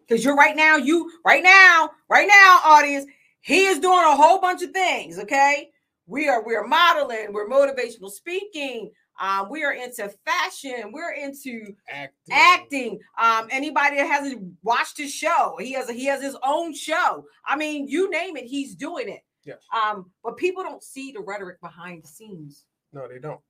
[0.00, 3.06] Because you're right now, you right now, right now, audience,
[3.40, 5.18] he is doing a whole bunch of things.
[5.18, 5.70] Okay.
[6.06, 8.90] We are we're modeling, we're motivational speaking,
[9.20, 12.32] um, we are into fashion, we're into Acting.
[12.32, 13.00] acting.
[13.20, 17.26] Um, anybody that hasn't watched his show, he has a, he has his own show.
[17.46, 19.22] I mean, you name it, he's doing it.
[19.44, 19.58] Yes.
[19.74, 23.40] Um, but people don't see the rhetoric behind the scenes No, they don't.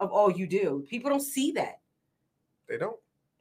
[0.00, 0.84] of all you do.
[0.88, 1.80] People don't see that.
[2.68, 2.96] They don't.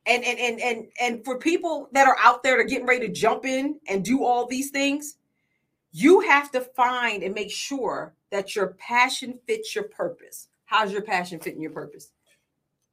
[0.05, 3.13] And and and and and for people that are out there to getting ready to
[3.13, 5.17] jump in and do all these things,
[5.91, 10.47] you have to find and make sure that your passion fits your purpose.
[10.67, 12.11] How's your passion fitting your purpose?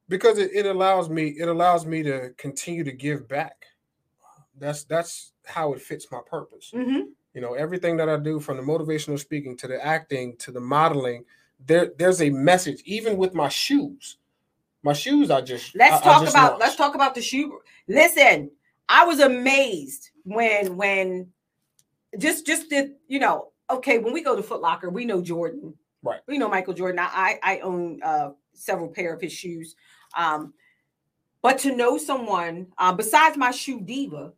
[0.09, 3.67] Because it, it allows me, it allows me to continue to give back.
[4.59, 6.71] That's that's how it fits my purpose.
[6.75, 7.09] Mm-hmm.
[7.35, 10.61] You know, everything that I do from the motivational speaking to the acting to the
[10.61, 11.25] modeling,
[11.67, 12.81] there there's a message.
[12.85, 14.19] Even with my shoes,
[14.85, 16.61] my shoes, I just Let's I- I talk just about launched.
[16.61, 17.59] let's talk about the shoe.
[17.89, 18.51] Listen,
[18.89, 21.29] I was amazed when when
[22.19, 25.75] just just the you know okay when we go to Foot Locker we know Jordan
[26.05, 26.21] Right.
[26.29, 29.75] we know Michael Jordan I I I own uh several pair of his shoes
[30.17, 30.53] um
[31.43, 34.33] but to know someone uh, besides my shoe diva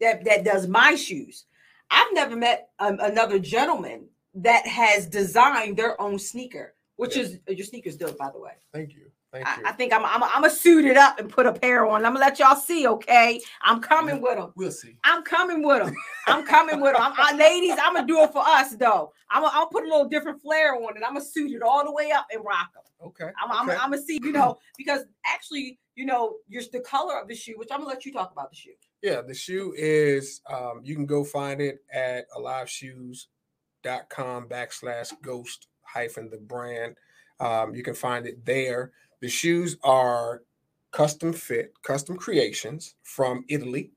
[0.00, 1.44] that that does my shoes
[1.90, 7.22] I've never met um, another gentleman that has designed their own sneaker which Yeah.
[7.24, 9.10] is your sneakers dope by the way Thank you.
[9.42, 9.60] I.
[9.66, 12.04] I think I'm I'm I'm gonna suit it up and put a pair on.
[12.04, 12.86] I'm gonna let y'all see.
[12.86, 14.52] Okay, I'm coming with them.
[14.56, 14.96] we'll see.
[15.04, 15.94] I'm coming with them.
[16.26, 17.02] I'm coming with them.
[17.02, 19.12] I'm, I, ladies, I'm gonna do it for us though.
[19.30, 21.02] I'm gonna I'll put a little different flair on it.
[21.06, 22.82] I'm gonna suit it all the way up and rock them.
[23.04, 23.30] Okay.
[23.42, 23.78] I'm, I'm, okay.
[23.78, 27.54] I'm gonna see, you know, because actually, you know, you're the color of the shoe,
[27.56, 28.72] which I'm gonna let you talk about the shoe.
[29.02, 36.30] Yeah, the shoe is um, you can go find it at aliveshoes.com backslash ghost hyphen
[36.30, 36.96] the brand.
[37.40, 38.92] Um, you can find it there.
[39.24, 40.42] The shoes are
[40.90, 43.92] custom fit, custom creations from Italy.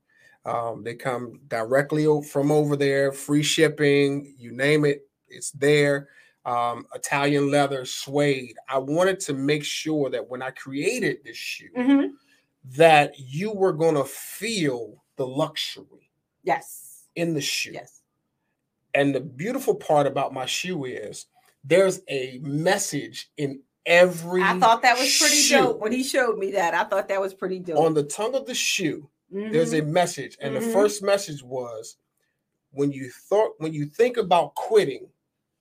[0.46, 6.08] Um, they come directly from over there, free shipping, you name it, it's there.
[6.46, 8.56] Um, Italian leather, suede.
[8.70, 12.06] I wanted to make sure that when I created this shoe, Mm-hmm.
[12.78, 16.10] that you were going to feel the luxury
[16.42, 17.04] Yes.
[17.16, 17.72] in the shoe.
[17.74, 18.00] Yes.
[18.94, 21.26] And the beautiful part about my shoe is
[21.64, 25.56] there's a message in every I thought that was pretty shoe.
[25.56, 26.74] dope when he showed me that.
[26.74, 27.78] I thought that was pretty dope.
[27.78, 29.88] On the tongue of the shoe, there's a Mhm.
[29.88, 30.36] message.
[30.40, 30.60] And Mhm.
[30.60, 31.96] the first message was
[32.70, 35.08] when you thought when you think about quitting,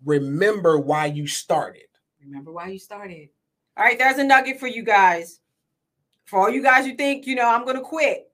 [0.05, 1.83] remember why you started.
[2.19, 3.29] remember why you started.
[3.77, 5.39] All right, there's a nugget for you guys.
[6.25, 8.29] For all you guys who think, you know, I'm gonna quit.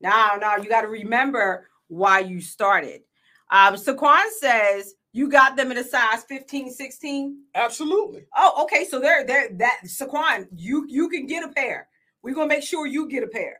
[0.00, 3.02] No, no, you got to remember why you started.
[3.50, 7.42] Um, Saquon says you got them in a size 15, 16.
[7.56, 8.26] Absolutely.
[8.36, 8.84] Oh, okay.
[8.84, 11.88] So there, there, that Saquon, you you can get a pair.
[12.22, 13.58] We're gonna make sure you get a pair.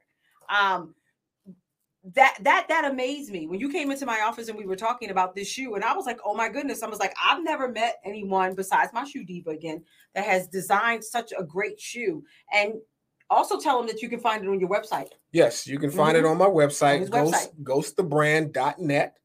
[0.48, 0.94] Um,
[2.14, 5.10] that that that amazed me when you came into my office and we were talking
[5.10, 6.84] about this shoe, and I was like, oh my goodness.
[6.84, 9.82] I was like, I've never met anyone besides my shoe diva again
[10.14, 12.22] that has designed such a great shoe.
[12.54, 12.74] And
[13.30, 15.08] also tell them that you can find it on your website.
[15.32, 19.18] Yes, you can find it on my website, his ghost, ghostthebrand.net.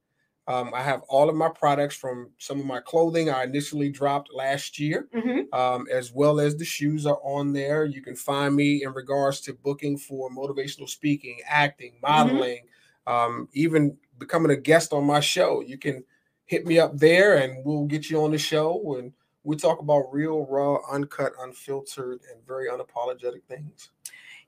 [0.47, 4.33] Um, I have all of my products from some of my clothing I initially dropped
[4.33, 5.53] last year, Mm-hmm.
[5.57, 7.85] um, as well as the shoes are on there.
[7.85, 12.65] You can find me in regards to booking for motivational speaking, acting, modeling,
[13.07, 15.61] um, even becoming a guest on my show.
[15.61, 16.03] You can
[16.45, 19.13] hit me up there and we'll get you on the show and
[19.45, 23.91] we talk about real, raw, uncut, unfiltered, and very unapologetic things.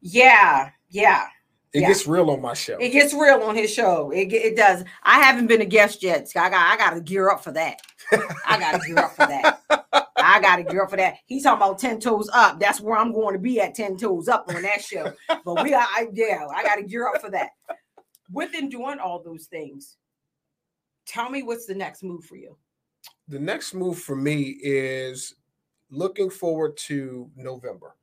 [0.01, 1.27] Yeah, yeah.
[1.75, 1.87] It Yeah.
[1.89, 2.77] gets real on my show.
[2.77, 4.09] It gets real on his show.
[4.11, 4.83] It, it does.
[5.03, 6.29] I haven't been a guest yet.
[6.29, 7.81] So I got I got to gear up for that.
[8.47, 9.61] I got to gear up for that.
[10.17, 11.15] I got to gear up for that.
[11.25, 12.59] He's talking about ten toes up.
[12.59, 15.11] That's where I'm going to be at ten toes up on that show.
[15.43, 17.49] But we, I, yeah, I got to gear up for that.
[18.31, 19.97] Within doing all those things,
[21.05, 22.57] tell me what's the next move for you.
[23.27, 25.35] the next move for me is
[25.91, 27.95] looking forward to November.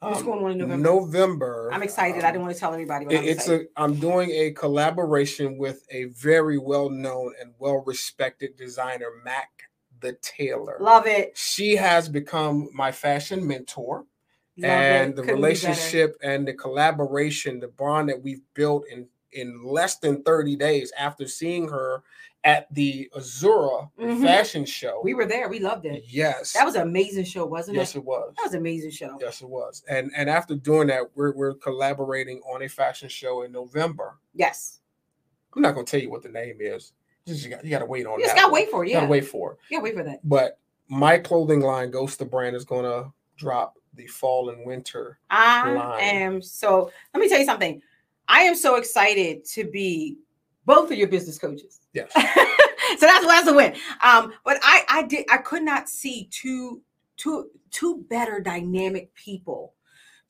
[0.00, 0.76] What's Um, going on in November?
[0.90, 1.70] November.
[1.72, 2.22] I'm excited.
[2.22, 3.06] I didn't want to tell anybody.
[3.06, 3.68] It- I'm it's excited.
[3.76, 3.82] a.
[3.82, 9.64] I'm doing a collaboration with a very well known and well respected designer, Mac
[10.00, 10.76] the Tailor.
[10.80, 11.36] love it.
[11.36, 14.04] She has become my fashion mentor,
[14.56, 15.16] Love and it.
[15.16, 20.22] the Couldn't relationship and the collaboration, the bond that we've built in in less than
[20.22, 22.02] 30 days after seeing her
[22.48, 24.22] at the Azura Mhm.
[24.22, 25.00] fashion show.
[25.04, 25.48] We were there.
[25.50, 26.04] We loved it.
[26.06, 26.54] yes.
[26.54, 27.90] That was an amazing show, wasn't yes, it?
[27.90, 28.34] Yes, it was.
[28.36, 29.18] That was an amazing show.
[29.20, 29.82] Yes, it was.
[29.88, 34.16] And and after doing that, we're we're collaborating on a fashion show in November.
[34.34, 34.80] Yes.
[35.54, 36.92] I'm not gonna tell you what the name is.
[37.26, 38.40] Just you got you gotta wait on You just that.
[38.42, 38.60] gotta one.
[38.62, 38.88] wait for it.
[38.88, 39.00] You Yeah.
[39.00, 39.58] gotta wait for it.
[39.68, 40.20] You gotta wait for that.
[40.24, 40.58] But
[40.88, 45.18] my clothing line, Ghost the brand, is gonna drop the fall and winter.
[45.28, 46.00] I line.
[46.00, 46.90] am so.
[47.12, 47.82] Let me tell you something.
[48.28, 50.16] I am so excited to be
[50.64, 51.80] both of your business coaches.
[51.98, 52.12] Yes.
[52.98, 53.74] so that's that's a win.
[54.02, 56.80] Um, but I I did I could not see two
[57.16, 59.74] two two better dynamic people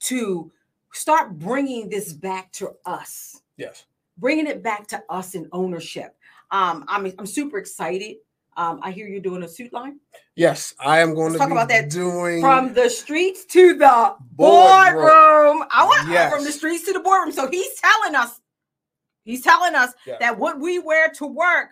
[0.00, 0.50] to
[0.92, 3.84] start bringing this back to us, Yes.
[4.16, 6.16] bringing it back to us in ownership.
[6.50, 8.16] Um, I'm I'm super excited.
[8.56, 10.00] Um, I hear you're doing a suit line
[10.34, 10.74] Yes.
[10.80, 15.02] I am going Let's to talk about that doing from the streets to the Boardroom.
[15.02, 15.64] boardroom.
[15.70, 17.32] I want from the streets to the boardroom.
[17.32, 18.40] So he's telling us,
[19.28, 20.16] he's telling us Yeah.
[20.20, 21.70] that what we wear to work,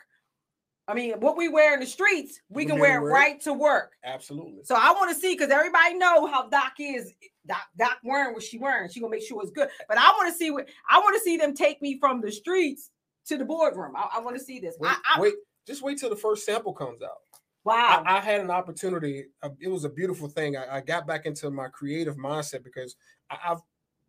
[0.88, 3.12] I mean, what we wear in the streets, we can wear wear it.
[3.12, 3.94] right to work.
[4.04, 4.62] absolutely.
[4.64, 7.12] So I want to see because everybody know how Doc is.
[7.46, 8.88] Doc, Doc wearing what she wearing.
[8.90, 9.68] She gonna make sure it's good.
[9.88, 12.30] But I want to see what I want to see them take me from the
[12.30, 12.90] streets
[13.26, 13.94] to the boardroom.
[13.96, 14.76] I, I want to see this.
[14.80, 15.34] Wait, I, I, wait,
[15.66, 17.18] just wait till the first sample comes out.
[17.64, 18.02] wow.
[18.06, 19.26] I, I had an opportunity.
[19.42, 20.56] uh, It was a beautiful thing.
[20.56, 22.94] I, I got back into my creative mindset because
[23.30, 23.60] I, I've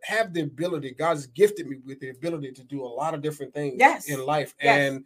[0.03, 0.91] have the ability.
[0.91, 4.07] God's gifted me with the ability to do a lot of different things Yes.
[4.09, 4.91] in life, Yes.
[4.93, 5.05] and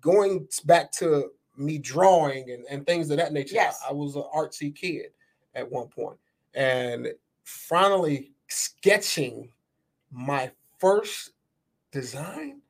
[0.00, 3.56] going back to me drawing and, and things of that nature.
[3.56, 3.80] I- Yes.
[3.88, 5.10] I, was an artsy kid
[5.54, 6.18] at one point,
[6.54, 7.08] and
[7.44, 9.50] finally sketching
[10.10, 11.32] my first
[11.92, 12.60] design.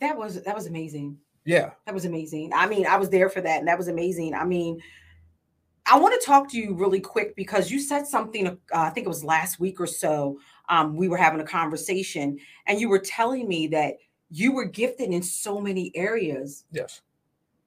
[0.00, 1.18] that was that was amazing.
[1.44, 2.52] Yeah, That was amazing.
[2.54, 4.32] I mean, I was there for that, and that was amazing.
[4.34, 4.80] I mean,
[5.86, 8.46] I want to talk to you really quick because you said something.
[8.46, 10.38] Uh, I think it was last week or so.
[10.68, 13.96] Um, we were having a conversation, and you were telling me that
[14.30, 16.64] you were gifted in so many areas.
[16.72, 17.02] Yes.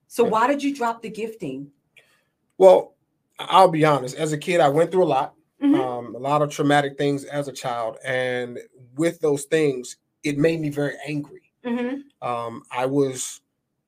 [0.08, 1.70] So why did you drop the gifting?
[2.56, 2.94] Well,
[3.38, 4.16] I'll be honest.
[4.16, 5.80] As a kid, I went through a lot, mm-hmm.
[5.80, 8.58] um, a lot of traumatic things as a child, and
[8.96, 11.52] with those things, it made me very angry.
[11.64, 12.26] Mm-hmm.
[12.26, 13.40] Um, I was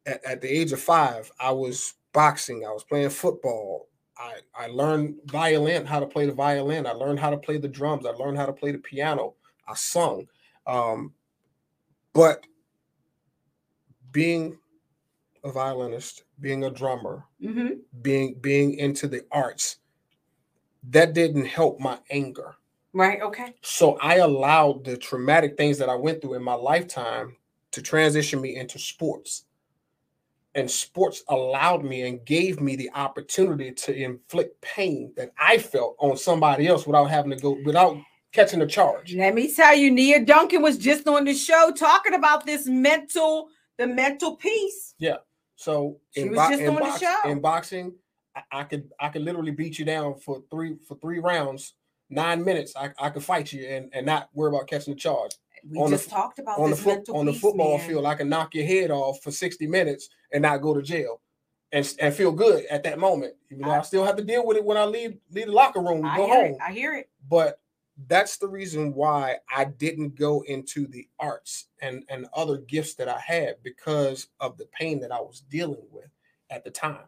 [0.06, 1.30] at, at, the age of five.
[1.40, 2.64] I was boxing.
[2.64, 3.88] I was playing football.
[4.20, 6.86] I, I learned violin, how to play the violin.
[6.86, 8.04] I learned how to play the drums.
[8.04, 9.34] I learned how to play the piano.
[9.66, 10.26] I sung.
[10.66, 11.14] Um,
[12.12, 12.44] but
[14.12, 14.58] being
[15.42, 17.74] a violinist, being a drummer, mm-hmm.
[18.02, 19.76] being being into the arts,
[20.90, 22.56] that didn't help my anger.
[22.92, 23.22] Right.
[23.22, 23.54] Okay.
[23.62, 27.36] So I allowed the traumatic things that I went through in my lifetime
[27.70, 29.44] to transition me into sports.
[30.54, 35.94] And sports allowed me and gave me the opportunity to inflict pain that I felt
[36.00, 37.96] on somebody else without having to go without
[38.32, 39.14] catching a charge.
[39.14, 43.48] Let me tell you, Nia Duncan was just on the show talking about this mental,
[43.78, 44.94] the mental piece.
[44.98, 45.16] Yeah.
[45.56, 47.30] So she in, was bo- just on box- the show.
[47.30, 47.94] in boxing,
[48.34, 51.74] I, I, could I could literally beat you down for three for three rounds,
[52.08, 52.74] nine minutes.
[52.76, 55.32] I, I could fight you and, and not worry about catching the charge.
[55.68, 57.86] We on just the, talked about on the foot, on the football man.
[57.86, 58.06] field.
[58.06, 61.20] I can knock your head off for 60 minutes and not go to jail.
[61.72, 63.34] And, and feel good at that moment.
[63.48, 65.52] Even though I, I still have to deal with it when I leave leave the
[65.52, 66.54] locker room, I go home.
[66.54, 67.08] It, I hear it.
[67.28, 67.60] But
[68.08, 73.08] that's the reason why I didn't go into the arts and, and other gifts that
[73.08, 76.10] I had because of the pain that I was dealing with
[76.50, 77.04] at the time.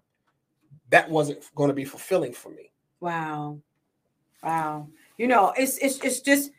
[0.90, 2.70] That wasn't going to be fulfilling for me.
[3.00, 3.58] Wow.
[4.42, 4.88] Wow.
[5.16, 6.50] You know, it's it's it's just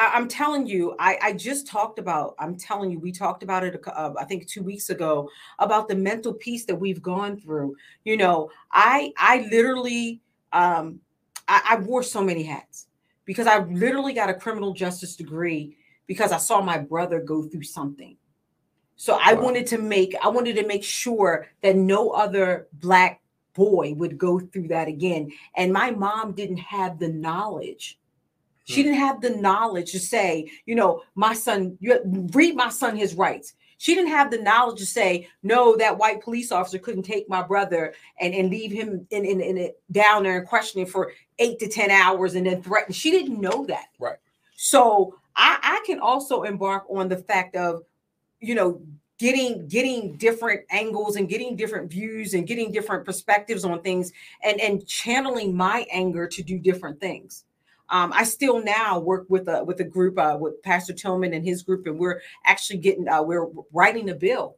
[0.00, 3.64] I, am telling you, I, I just talked about, I'm telling you, we talked about
[3.64, 5.28] it, uh, I think two weeks ago,
[5.58, 7.76] about the mental piece that we've gone through.
[8.04, 10.22] You know, I I literally
[10.52, 11.00] um
[11.46, 12.86] I, I wore so many hats
[13.26, 15.76] because I literally got a criminal justice degree
[16.06, 18.16] because I saw my brother go through something.
[18.96, 19.42] So I wow.
[19.42, 23.20] wanted to make I wanted to make sure that no other black
[23.52, 25.30] boy would go through that again.
[25.56, 27.99] And my mom didn't have the knowledge.
[28.64, 32.00] She didn't have the knowledge to say, you know, my son, you
[32.32, 33.54] read my son his rights.
[33.78, 37.42] She didn't have the knowledge to say, no, that white police officer couldn't take my
[37.42, 41.12] brother and, and leave him in, in, in it down there and question questioning for
[41.38, 42.92] eight to 10 hours and then threaten.
[42.92, 43.86] She didn't know that.
[43.98, 44.18] Right.
[44.54, 47.82] So I, I can also embark on the fact of,
[48.40, 48.82] you know,
[49.18, 54.60] getting getting different angles and getting different views and getting different perspectives on things and
[54.60, 57.44] and channeling my anger to do different things
[57.90, 61.44] um, I still now work with a with a group uh, with Pastor Tillman and
[61.44, 64.56] his group, and we're actually getting uh, we're writing a bill,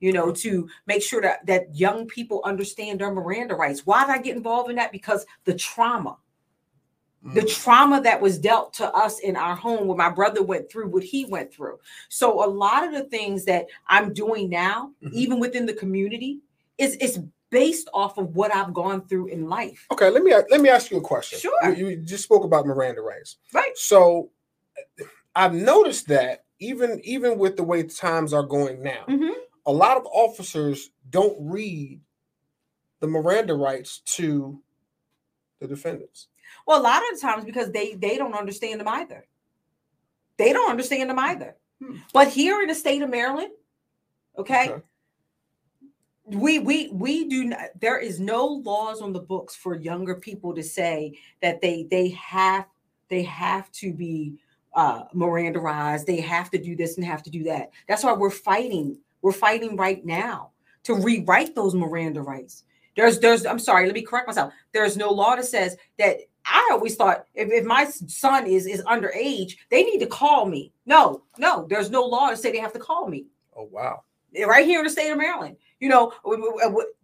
[0.00, 3.86] you know, to make sure that that young people understand their Miranda rights.
[3.86, 4.92] Why did I get involved in that?
[4.92, 6.18] Because the trauma,
[7.22, 7.62] the mm.
[7.62, 11.04] trauma that was dealt to us in our home when my brother went through what
[11.04, 11.78] he went through.
[12.10, 15.14] So a lot of the things that I'm doing now, mm-hmm.
[15.14, 16.40] even within the community,
[16.76, 17.20] is is
[17.54, 19.86] based off of what I've gone through in life.
[19.92, 21.38] Okay, let me let me ask you a question.
[21.38, 21.72] Sure.
[21.72, 23.70] You, you just spoke about Miranda rights, right?
[23.76, 24.30] So
[25.36, 29.38] I've noticed that even even with the way times are going now, mm-hmm.
[29.66, 32.00] a lot of officers don't read
[32.98, 34.60] the Miranda rights to
[35.60, 36.26] the defendants.
[36.66, 39.26] Well, a lot of the times because they they don't understand them either.
[40.38, 41.54] They don't understand them either.
[41.80, 41.98] Hmm.
[42.12, 43.52] But here in the state of Maryland,
[44.36, 44.82] okay, okay,
[46.26, 50.54] we we we do not there is no laws on the books for younger people
[50.54, 51.12] to say
[51.42, 52.66] that they they have
[53.10, 54.34] they have to be
[54.74, 57.70] uh Mirandized they have to do this and have to do that.
[57.88, 60.50] That's why we're fighting we're fighting right now
[60.84, 62.64] to rewrite those miranda rights.
[62.96, 64.54] There's there's i'm sorry let me correct myself.
[64.72, 68.82] There's no law that says that i always thought if, if my son is is
[68.84, 70.72] underage they need to call me.
[70.86, 73.26] No no there's no law to say they have to call me.
[73.54, 74.04] Oh wow.
[74.46, 76.12] Right here in the state of maryland you know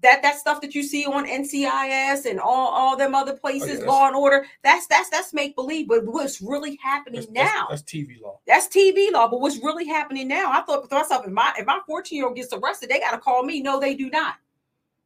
[0.02, 3.82] that that stuff that you see on NCIS and all all them other places, oh,
[3.82, 4.46] yeah, Law and Order.
[4.62, 5.88] That's that's that's make believe.
[5.88, 7.66] But what's really happening that's, now?
[7.68, 8.40] That's, that's, TV law.
[8.46, 9.28] That's TV law.
[9.28, 10.50] But what's really happening now?
[10.52, 13.12] I thought to myself, if my if my fourteen year old gets arrested, they got
[13.12, 13.60] to call me.
[13.60, 14.36] No, they do not.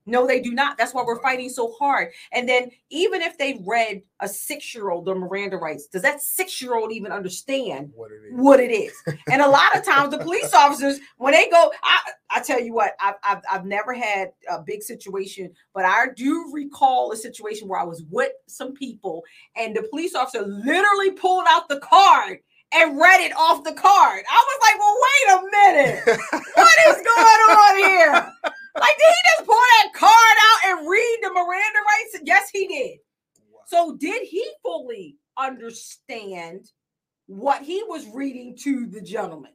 [0.07, 0.77] No, they do not.
[0.77, 2.09] That's why we're fighting so hard.
[2.33, 6.23] And then, even if they read a six year old the Miranda rights, does that
[6.23, 8.33] six year old even understand what it is?
[8.33, 8.93] What it is?
[9.31, 12.75] and a lot of times, the police officers, when they go, I, I tell you
[12.75, 17.69] what, I've, I've, I've never had a big situation, but I do recall a situation
[17.69, 19.23] where I was with some people,
[19.57, 22.41] and the police officer literally pulled out the card
[22.75, 24.25] and read it off the card.
[24.31, 26.03] I was like, well, wait a minute.
[26.55, 28.33] what is going on here?
[28.79, 32.19] Like, did he just pull that card out and read the Miranda rights?
[32.25, 32.99] Yes, he did.
[33.67, 36.71] So did he fully understand
[37.27, 39.53] what he was reading to the gentleman?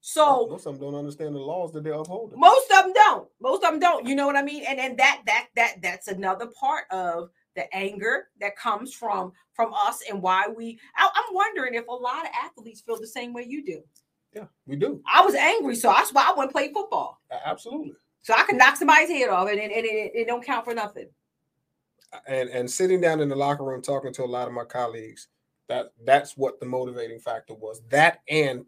[0.00, 2.38] So most of them don't understand the laws that they're upholding.
[2.38, 3.28] Most of them don't.
[3.40, 4.06] Most of them don't.
[4.06, 4.64] You know what I mean?
[4.66, 9.74] And and that that that that's another part of the anger that comes from from
[9.74, 10.78] us and why we.
[10.96, 13.82] I, am wondering if a lot of athletes feel the same way you do.
[14.34, 15.02] Yeah, we do.
[15.12, 17.20] I was angry, so that's why I wouldn't play football.
[17.44, 17.94] Absolutely.
[18.22, 20.74] So I can knock somebody's head off, and, and, and it, it don't count for
[20.74, 21.08] nothing.
[22.26, 25.28] And and sitting down in the locker room talking to a lot of my colleagues,
[25.68, 27.82] that that's what the motivating factor was.
[27.90, 28.64] That and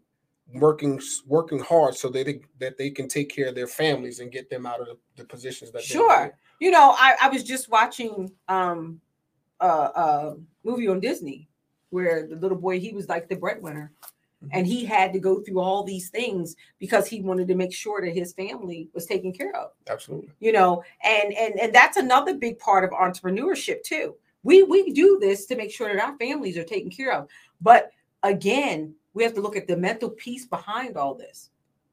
[0.53, 4.31] working working hard so that they that they can take care of their families and
[4.31, 7.69] get them out of the, the positions that sure you know I, I was just
[7.69, 8.99] watching um
[9.61, 10.35] a, a
[10.65, 11.47] movie on disney
[11.91, 13.91] where the little boy he was like the breadwinner.
[14.43, 14.57] Mm-hmm.
[14.57, 18.01] and he had to go through all these things because he wanted to make sure
[18.01, 22.33] that his family was taken care of absolutely you know and and and that's another
[22.33, 26.57] big part of entrepreneurship too we we do this to make sure that our families
[26.57, 27.27] are taken care of
[27.61, 27.91] but
[28.23, 31.49] again we have to look at the mental piece behind all this.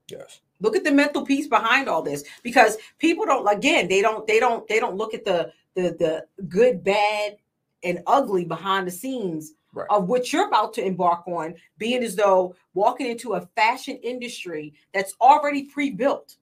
[0.08, 0.40] Yes.
[0.60, 4.40] Look at the mental piece behind all this because people don't again, they don't they
[4.40, 7.36] don't they don't look at the the the good, bad
[7.84, 9.86] and ugly behind the scenes right.
[9.90, 14.74] of what you're about to embark on, being as though walking into a fashion industry
[14.92, 16.36] that's already pre-built.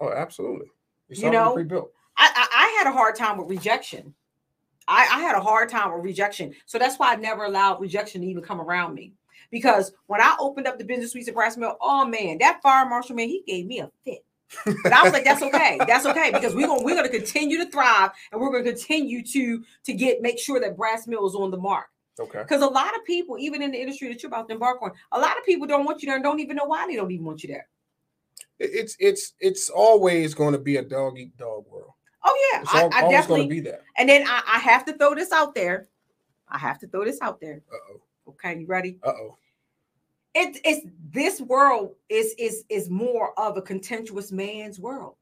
[0.00, 0.66] Oh, absolutely.
[1.08, 1.92] It's you know, pre-built.
[2.16, 4.14] I, I, I had a hard time with rejection.
[4.88, 6.54] I, I had a hard time with rejection.
[6.66, 9.12] So that's why I never allowed rejection to even come around me.
[9.50, 12.88] Because when I opened up the business suites at Brass Mill, oh man, that fire
[12.88, 14.24] marshal man, he gave me a fit.
[14.82, 15.78] But I was like, that's okay.
[15.86, 19.64] That's okay because we're gonna we're gonna continue to thrive and we're gonna continue to
[19.84, 21.86] to get make sure that Brass Mill is on the mark.
[22.18, 22.40] Okay.
[22.40, 24.92] Because a lot of people, even in the industry that you're about to embark on,
[25.12, 27.10] a lot of people don't want you there and don't even know why they don't
[27.10, 27.68] even want you there.
[28.58, 31.92] It's it's it's always going to be a dog eat dog world.
[32.24, 33.82] Oh yeah, all, I, I definitely be that.
[33.96, 35.88] And then I, I have to throw this out there.
[36.48, 37.62] I have to throw this out there.
[37.72, 38.02] Uh oh.
[38.30, 38.98] Okay, you ready?
[39.02, 39.38] Uh oh
[40.34, 45.16] it, it's this world is is is more of a contentious man's world.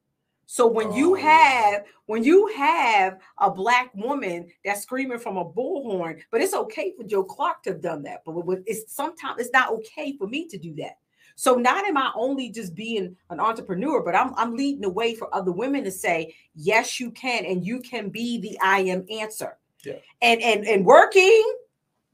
[0.51, 0.95] So when oh.
[0.95, 6.55] you have when you have a black woman that's screaming from a bullhorn, but it's
[6.55, 8.33] okay for Joe Clark to have done that, but
[8.65, 10.97] it's sometimes it's not okay for me to do that.
[11.35, 15.13] So not am I only just being an entrepreneur, but I'm I'm leading the way
[15.13, 19.05] for other women to say yes, you can, and you can be the I am
[19.07, 19.55] answer.
[19.85, 19.97] Yeah.
[20.23, 21.43] And and and working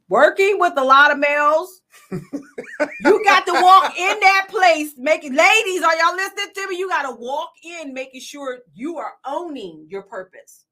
[0.09, 1.81] working with a lot of males.
[2.11, 6.77] you got to walk in that place, making ladies, are y'all listening to me?
[6.77, 10.65] You got to walk in making sure you are owning your purpose.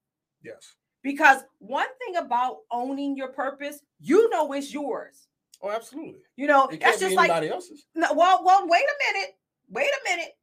[0.44, 0.76] Yes.
[1.02, 5.28] Because one thing about owning your purpose, you know it's yours.
[5.62, 6.20] Oh, absolutely.
[6.36, 7.86] You know, that's just like anybody else's.
[7.96, 9.32] No, well, well, wait a minute.
[9.70, 10.34] Wait a minute.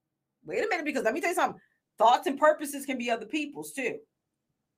[0.46, 1.60] Wait a minute, because let me tell you something.
[1.98, 3.98] Thoughts and purposes can be other people's too.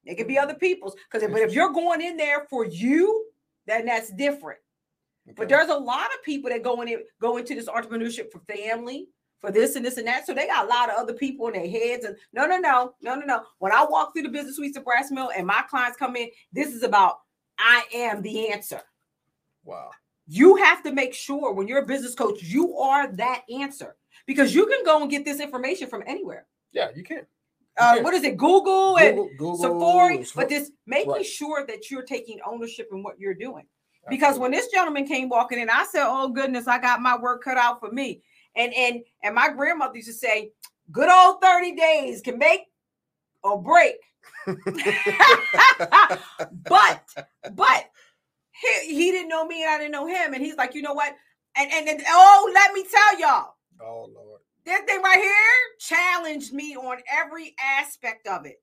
[0.05, 0.43] It can be mm-hmm.
[0.43, 0.95] other people's.
[1.11, 3.22] Because but if you're going in there for you,
[3.67, 4.59] then that's different.
[5.29, 5.35] Okay.
[5.37, 9.09] But there's a lot of people that go in go into this entrepreneurship for family,
[9.41, 10.27] for this and this and that.
[10.27, 12.05] So they got a lot of other people in their heads.
[12.05, 13.43] And no, no, no, no, no, no.
[13.59, 16.29] When I walk through the business suites of Brass Mill and my clients come in,
[16.53, 17.19] this is about
[17.59, 18.81] I am the answer.
[19.65, 19.91] Wow.
[20.27, 23.97] You have to make sure when you're a business coach, you are that answer
[24.27, 26.47] because you can go and get this information from anywhere.
[26.73, 27.27] Yeah, you can.
[27.79, 28.37] Uh, what is it?
[28.37, 31.25] Google, Google and Google, Sephora, but this making right.
[31.25, 33.65] sure that you're taking ownership in what you're doing.
[34.09, 37.45] Because when this gentleman came walking in, I said, "Oh goodness, I got my work
[37.45, 38.23] cut out for me."
[38.57, 40.53] And and and my grandmother used to say,
[40.91, 42.63] "Good old thirty days can make
[43.43, 43.97] or break."
[44.47, 44.57] but
[47.53, 47.91] but
[48.51, 50.95] he, he didn't know me and I didn't know him, and he's like, you know
[50.95, 51.15] what?
[51.57, 53.55] And and, and oh, let me tell y'all.
[53.81, 54.32] Oh Lord
[54.65, 55.35] this thing right here
[55.79, 58.57] challenged me on every aspect of it.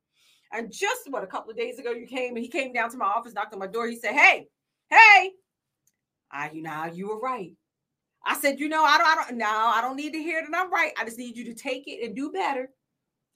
[0.51, 2.97] And just what a couple of days ago, you came and he came down to
[2.97, 3.87] my office, knocked on my door.
[3.87, 4.47] He said, Hey,
[4.89, 5.31] hey,
[6.31, 7.53] I you know you were right.
[8.25, 10.57] I said, you know, I don't, I don't, no, I don't need to hear that
[10.57, 10.91] I'm right.
[10.99, 12.69] I just need you to take it and do better.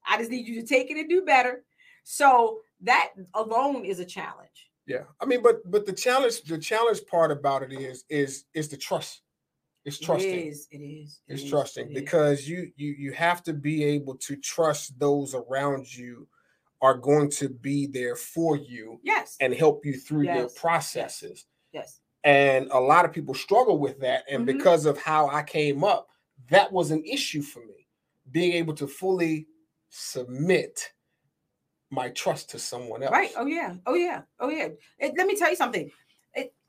[0.06, 1.64] I just need you to take it and do better.
[2.04, 4.70] So that alone is a challenge.
[4.86, 5.04] Yeah.
[5.22, 8.78] I mean, but but the challenge, the challenge part about it is is is the
[8.78, 9.22] trust.
[9.86, 10.32] It's trusting.
[10.32, 10.68] It is.
[10.72, 11.22] It is.
[11.28, 12.50] It it's is, trusting it because is.
[12.50, 16.28] you you you have to be able to trust those around you
[16.84, 19.00] are going to be there for you.
[19.04, 19.38] Yes.
[19.40, 20.38] And help you through yes.
[20.38, 21.46] their processes.
[21.72, 22.02] Yes.
[22.26, 24.26] And a lot of people struggle with that.
[24.30, 24.58] And mm-hmm.
[24.58, 26.08] because of how I came up,
[26.50, 27.88] that was an issue for me.
[28.32, 29.48] Being able to fully
[29.90, 30.92] submit
[31.90, 33.12] my trust to someone else.
[33.12, 33.32] Right.
[33.38, 33.76] Oh yeah.
[33.86, 34.24] Oh yeah.
[34.40, 34.70] Oh yeah.
[35.00, 35.90] It, let me tell you something.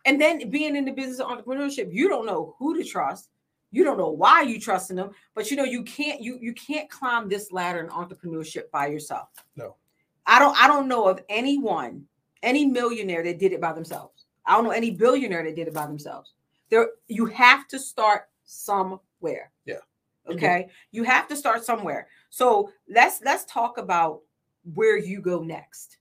[0.05, 3.31] And then being in the business of entrepreneurship, you don't know who to trust.
[3.71, 6.89] You don't know why you trusting them, but you know you can't you you can't
[6.89, 9.29] climb this ladder in entrepreneurship by yourself.
[9.57, 9.75] No.
[10.27, 12.07] I don't I don't know of anyone
[12.45, 14.27] any millionaire that did it by themselves.
[14.47, 16.35] I don't know any billionaire that did it by themselves.
[16.71, 19.51] There, you have to start somewhere.
[19.65, 19.79] Yeah.
[20.29, 20.69] Okay.
[20.93, 22.09] You have to start somewhere.
[22.31, 24.21] So let's let's talk about
[24.75, 25.99] where you go next.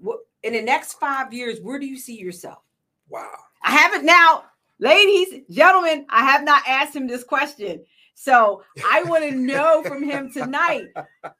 [0.00, 2.62] What in the next five years, where do you see yourself?
[3.12, 3.36] Wow.
[3.62, 4.44] I haven't now,
[4.78, 7.84] ladies, gentlemen, I have not asked him this question.
[8.14, 10.88] So I want to know from him tonight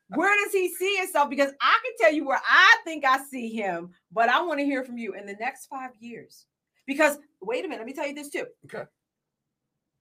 [0.08, 1.30] where does he see himself?
[1.30, 4.66] Because I can tell you where I think I see him, but I want to
[4.66, 6.44] hear from you in the next five years.
[6.86, 8.46] Because wait a minute, let me tell you this too.
[8.66, 8.84] Okay.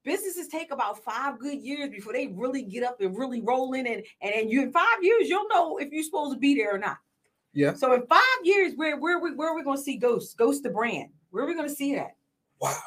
[0.03, 3.86] Businesses take about five good years before they really get up and really roll in,
[3.86, 6.74] and and, and you in five years you'll know if you're supposed to be there
[6.74, 6.97] or not.
[7.53, 7.74] Yeah.
[7.74, 10.38] So in five years, where where we where are we going to see Ghost?
[10.38, 11.09] Ghost the brand.
[11.32, 12.15] Where are we going to see that?
[12.59, 12.77] Wow.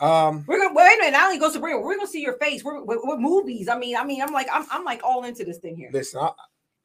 [0.00, 1.12] Um, We're gonna wait a minute.
[1.12, 2.62] Not only Ghost the brand, we're gonna see your face.
[2.62, 3.66] We're, what, what movies?
[3.66, 5.88] I mean, I mean, I'm like, I'm, I'm like all into this thing here.
[5.90, 6.32] listen, I,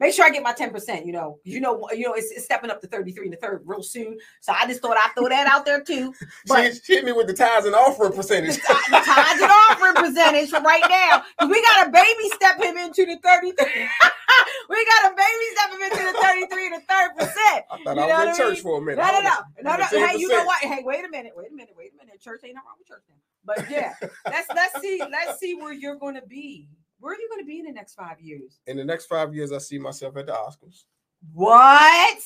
[0.01, 1.37] Make sure I get my 10%, you know.
[1.43, 4.17] You know, you know, it's, it's stepping up to 33 and the third real soon.
[4.39, 6.11] So I just thought I'd throw that out there too.
[6.47, 8.55] But she, hit me with the tithes and offering percentage.
[8.55, 11.21] the tithes and offering percentage right now.
[11.47, 13.53] we got a baby step him into the 33.
[14.69, 17.65] we got a baby step him into the 33 and the third percent.
[17.69, 18.63] I thought You I was in I church mean?
[18.63, 18.97] for a minute.
[18.97, 20.07] No, no, no, no, no.
[20.07, 20.61] Hey, you know what?
[20.61, 22.19] Hey, wait a minute, wait a minute, wait a minute.
[22.19, 23.21] Church ain't nothing wrong with church now.
[23.45, 23.93] But yeah,
[24.25, 26.67] let's let's see, let's see where you're gonna be.
[27.01, 28.59] Where are you gonna be in the next five years?
[28.67, 30.85] In the next five years, I see myself at the Oscars
[31.33, 32.19] What?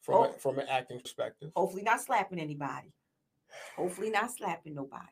[0.00, 0.24] from Oh.
[0.24, 1.50] a, from an acting perspective.
[1.56, 2.92] Hopefully not slapping anybody.
[3.76, 5.02] Hopefully not slapping nobody.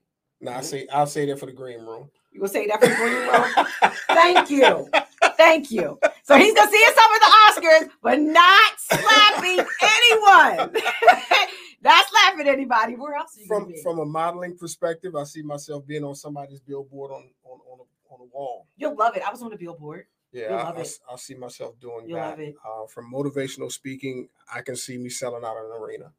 [0.40, 2.11] Now I say I'll say that for the green room.
[2.32, 3.92] You gonna say that for the green room?
[4.09, 4.88] Thank you.
[5.36, 5.98] Thank you.
[6.24, 10.74] So he's gonna see himself at the Oscars, but not slapping anyone.
[11.82, 12.94] not slapping anybody.
[12.94, 13.82] Where else are you from gonna be?
[13.82, 17.82] from a modeling perspective, I see myself being on somebody's billboard on on on a,
[18.12, 18.66] on a wall.
[18.76, 19.22] You'll love it.
[19.26, 20.06] I was on the billboard.
[20.32, 20.86] Yeah, I, love I it.
[20.86, 22.30] s- I see myself doing You'll that.
[22.30, 22.54] love it.
[22.66, 26.12] Uh, from motivational speaking, I can see me selling out an arena.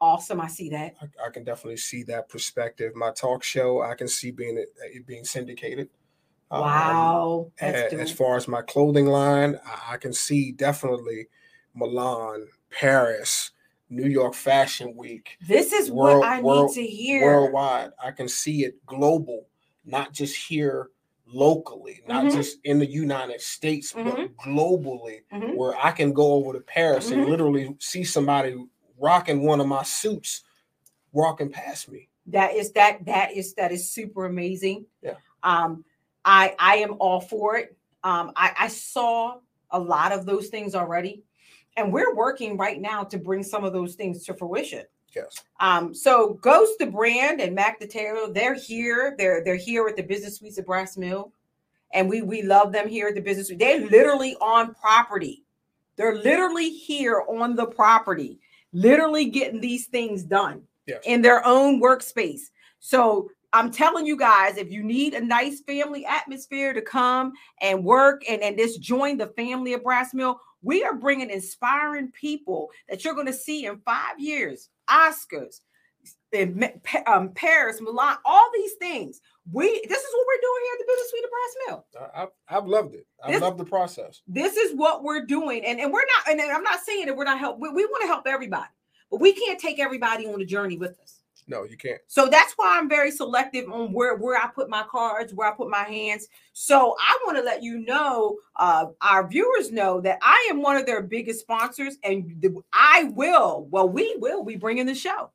[0.00, 0.40] Awesome.
[0.40, 0.94] I see that.
[1.02, 2.94] I, I can definitely see that perspective.
[2.94, 5.88] My talk show, I can see being it, being syndicated.
[6.50, 7.52] Um, Wow.
[7.60, 11.26] a- That's as far as my clothing line, I, I can see definitely
[11.74, 13.50] Milan, Paris,
[13.90, 17.24] New York Fashion Week, This is world- what I world- need to hear.
[17.24, 17.90] worldwide.
[18.02, 19.46] I can see it global,
[19.84, 20.90] not just here
[21.30, 22.32] locally, not Mhm.
[22.32, 25.54] just in the United States, but globally, Mhm.
[25.56, 28.56] where I can go over to Paris and literally see somebody
[28.98, 30.42] rocking one of my suits
[31.12, 32.08] walking past me.
[32.26, 35.14] that is that that is that is super amazing Yeah.
[35.42, 35.82] um
[36.26, 37.74] i i am all for it
[38.04, 39.38] um i i saw
[39.70, 41.22] a lot of those things already
[41.78, 44.84] and we're working right now to bring some of those things to fruition
[45.14, 45.36] Yes.
[45.60, 49.96] um so ghost the brand and mac the taylor they're here they're they're here at
[49.96, 51.32] the business suites at brass mill
[51.92, 53.58] and we we love them here at the business Suite.
[53.58, 55.42] they're literally on property
[55.96, 58.38] they're literally here on the property
[58.72, 61.02] literally getting these things done Yes.
[61.04, 62.40] in their own workspace.
[62.80, 67.32] So I'm telling you guys, if you need a nice family atmosphere to come
[67.62, 72.10] and work and, and just join the family of Brass Mill, we are bringing inspiring
[72.12, 75.60] people that you're going to see in five years, Oscars,
[76.32, 76.70] in
[77.06, 79.20] um, Paris, Milan, all these things.
[79.50, 81.86] We this is what we're doing here at the Business Suite of Brass Mill.
[82.14, 83.06] I, I've, I've loved it.
[83.24, 84.20] I This- love the process.
[84.26, 86.30] This is what we're doing, and, and we're not.
[86.30, 87.58] And I'm not saying that we're not help.
[87.58, 88.68] We, we want to help everybody,
[89.10, 91.17] but we can't take everybody on the journey with us.
[91.48, 92.00] No, you can't.
[92.06, 95.56] So that's why I'm very selective on where where I put my cards, where I
[95.56, 96.28] put my hands.
[96.52, 100.76] So I want to let you know, uh, our viewers know that I am one
[100.76, 103.66] of their biggest sponsors, and the, I will.
[103.70, 105.30] Well, we will be bringing the show.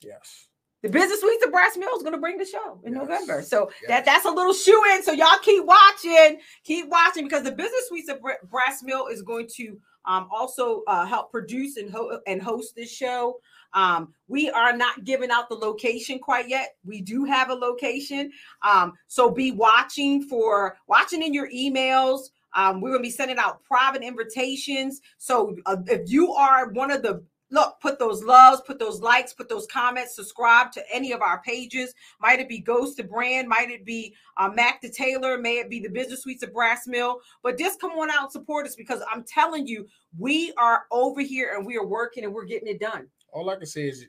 [0.00, 0.46] Yes.
[0.82, 3.02] The Business Suites of Brass Mill is going to bring the show in Yes.
[3.02, 3.42] November.
[3.42, 3.88] So Yes.
[3.88, 5.02] that that's a little shoe in.
[5.02, 9.20] So y'all keep watching, keep watching because the Business Suites of Bra- Brass Mill is
[9.22, 13.40] going to um, also uh, help produce and, ho- and host this show.
[13.74, 16.76] Um, we are not giving out the location quite yet.
[16.84, 18.30] We do have a location.
[18.62, 22.30] Um, so be watching for watching in your emails.
[22.54, 25.00] Um, we're going to be sending out private invitations.
[25.18, 29.32] So uh, if you are one of the look, put those loves, put those likes,
[29.32, 31.94] put those comments, subscribe to any of our pages.
[32.20, 35.70] Might it be Ghost to Brand, might it be uh, Mac to Taylor, may it
[35.70, 37.20] be the Business Suites of Brass Mill.
[37.42, 39.86] But just come on out and support us because I'm telling you,
[40.18, 43.06] we are over here and we are working and we're getting it done.
[43.32, 44.06] All I can say is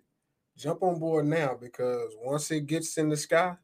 [0.57, 3.55] jump on board now because once it gets in the sky,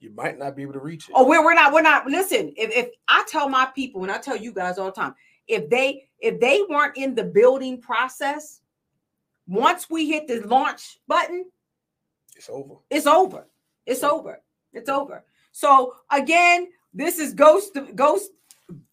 [0.00, 1.12] you might not be able to reach it.
[1.16, 2.06] Oh, we're, we're not, we're not.
[2.06, 5.14] Listen, if, if I tell my people, and I tell you guys all the time,
[5.48, 8.60] if they if they weren't in the building process,
[9.46, 11.44] once we hit the launch button,
[12.36, 12.76] It's over.
[12.90, 13.46] it's over.
[13.86, 14.40] It's over.
[14.72, 15.24] It's over.
[15.50, 18.30] So again, this is Ghost Ghost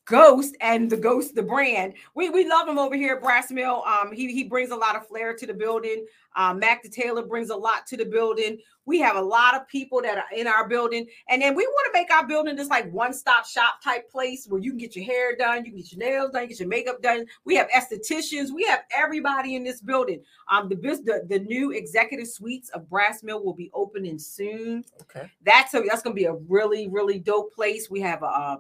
[0.10, 1.94] Ghost and the Ghost, the brand.
[2.16, 3.84] We we love him over here at Brass Mill.
[3.86, 6.06] Um, he he brings a lot of flair to the building.
[6.36, 8.58] Um, Mac the Taylor brings a lot to the building.
[8.86, 11.94] We have a lot of people that are in our building, and then we want
[11.94, 14.96] to make our building just like one stop shop type place where you can get
[14.96, 17.26] your hair done, you can get your nails done, get your makeup done.
[17.46, 20.24] We have estheticians, we have everybody in this building.
[20.50, 24.84] Um, the the, the new executive suites of Brass Mill will be opening soon.
[25.02, 27.92] Okay, that's a that's gonna be a really really dope place.
[27.92, 28.28] We have a.
[28.28, 28.58] Uh,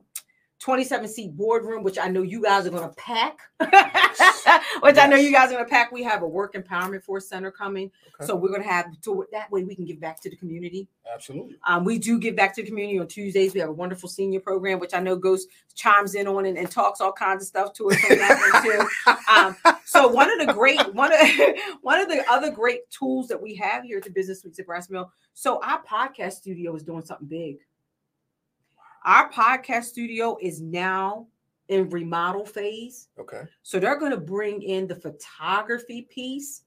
[0.59, 4.97] 27 seat boardroom, which I know you guys are going to pack, which yes.
[4.97, 5.91] I know you guys are going to pack.
[5.91, 7.89] We have a work empowerment force center coming.
[8.15, 8.27] Okay.
[8.27, 10.89] So we're going to have to that way we can give back to the community.
[11.11, 11.55] Absolutely.
[11.65, 13.53] Um, we do give back to the community on Tuesdays.
[13.53, 16.69] We have a wonderful senior program, which I know goes chimes in on and, and
[16.69, 19.15] talks all kinds of stuff to us on that too.
[19.29, 19.55] Um,
[19.85, 21.19] so one of the great one of
[21.81, 24.65] one of the other great tools that we have here at the Business Suites at
[24.65, 25.11] Brass Mill.
[25.33, 27.57] So our podcast studio is doing something big.
[29.05, 31.27] Our podcast studio is now
[31.69, 33.07] in remodel phase.
[33.19, 33.43] Okay.
[33.63, 36.63] So they're going to bring in the photography piece.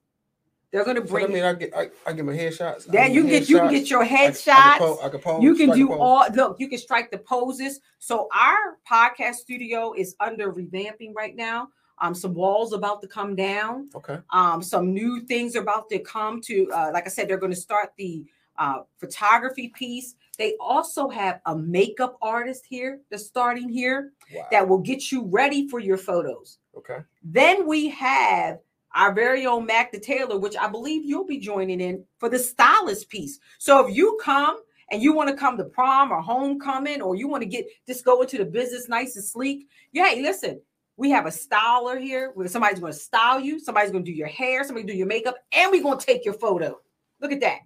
[0.70, 1.26] They're going to bring.
[1.26, 2.91] So I mean, I get I, I get my headshots.
[2.91, 4.49] Yeah, you can get you can get your headshots.
[4.49, 6.26] I, I, can, I can pose, you can do all.
[6.33, 7.80] Look, you can strike the poses.
[7.99, 11.68] So our podcast studio is under revamping right now.
[11.99, 13.91] Um, some walls about to come down.
[13.95, 14.18] Okay.
[14.30, 16.72] Um, some new things are about to come to.
[16.72, 18.24] Uh, like I said, they're going to start the
[18.59, 20.14] uh, photography piece.
[20.38, 24.46] They also have a makeup artist here that's starting here wow.
[24.50, 26.59] that will get you ready for your photos.
[26.76, 26.98] Okay.
[27.22, 28.59] Then we have
[28.94, 32.38] our very own Mac the Taylor, which I believe you'll be joining in for the
[32.38, 33.38] stylist piece.
[33.59, 34.59] So if you come
[34.90, 38.05] and you want to come to prom or homecoming, or you want to get just
[38.05, 40.61] go into the business nice and sleek, yeah, hey, listen,
[40.96, 44.16] we have a styler here where somebody's going to style you, somebody's going to do
[44.16, 46.78] your hair, somebody do your makeup, and we're going to take your photo.
[47.20, 47.61] Look at that.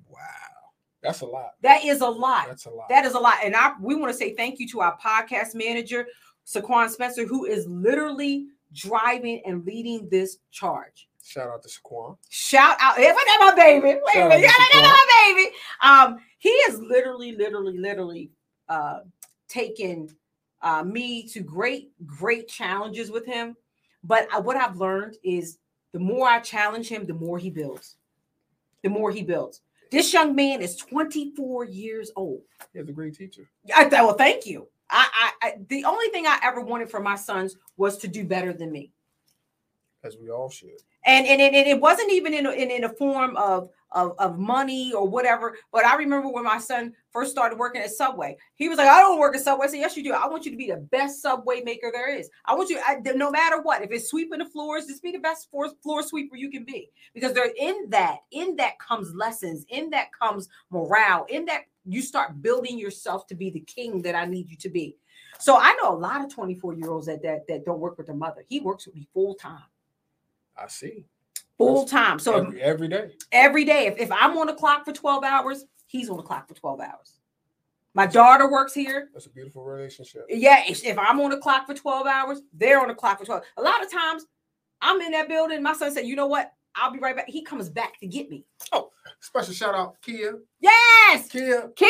[1.03, 1.53] That's a lot.
[1.63, 2.47] That is a lot.
[2.49, 2.89] That's a lot.
[2.89, 3.39] That is a lot.
[3.45, 6.07] And I we want to say thank you to our podcast manager,
[6.47, 11.09] Saquon Spencer, who is literally driving and leading this charge.
[11.23, 12.17] Shout out to Saquon.
[12.29, 12.97] Shout out.
[12.97, 14.01] Hey, that my baby.
[14.05, 14.43] Wait a minute.
[14.43, 15.57] Yeah, my baby.
[15.83, 18.31] Um, he is literally, literally, literally
[18.69, 19.01] uh
[19.49, 20.09] taken
[20.63, 23.57] uh me to great, great challenges with him.
[24.03, 25.59] But uh, what I've learned is
[25.93, 27.97] the more I challenge him, the more he builds.
[28.83, 29.63] The more he builds.
[29.91, 32.43] This young man is 24 years old.
[32.73, 33.49] He's a great teacher.
[33.75, 34.69] I well, thank you.
[34.91, 38.25] I, I, I the only thing I ever wanted for my sons was to do
[38.25, 38.93] better than me.
[40.05, 40.83] As we all should.
[41.07, 44.39] And and, and it wasn't even in a, in, in a form of of, of
[44.39, 45.57] money or whatever.
[45.73, 49.01] But I remember when my son first started working at Subway, he was like, I
[49.01, 49.67] don't work at Subway.
[49.67, 50.13] I said, Yes, you do.
[50.13, 52.29] I want you to be the best Subway maker there is.
[52.45, 55.19] I want you, I, no matter what, if it's sweeping the floors, just be the
[55.19, 56.91] best floor, floor sweeper you can be.
[57.15, 62.03] Because there in that, in that comes lessons, in that comes morale, in that you
[62.03, 64.97] start building yourself to be the king that I need you to be.
[65.39, 68.07] So I know a lot of 24 year olds that, that that don't work with
[68.07, 68.45] their mother.
[68.49, 69.63] He works with me full time.
[70.59, 71.05] I see
[71.59, 72.19] full time.
[72.19, 73.11] So every, every day.
[73.33, 73.87] Every day.
[73.87, 76.81] If, if I'm on the clock for 12 hours, he's on the clock for 12
[76.81, 77.13] hours.
[77.95, 79.09] My daughter works here.
[79.15, 80.27] That's a beautiful relationship.
[80.29, 80.63] Yeah.
[80.69, 83.43] If, if I'm on the clock for 12 hours, they're on the clock for 12.
[83.57, 84.27] A lot of times
[84.83, 85.63] I'm in that building.
[85.63, 86.53] My son said, you know what?
[86.77, 87.29] I'll be right back.
[87.29, 88.45] He comes back to get me.
[88.73, 90.35] Oh, special shout out, Kia.
[90.61, 91.71] Yes, Kia.
[91.77, 91.89] Kia,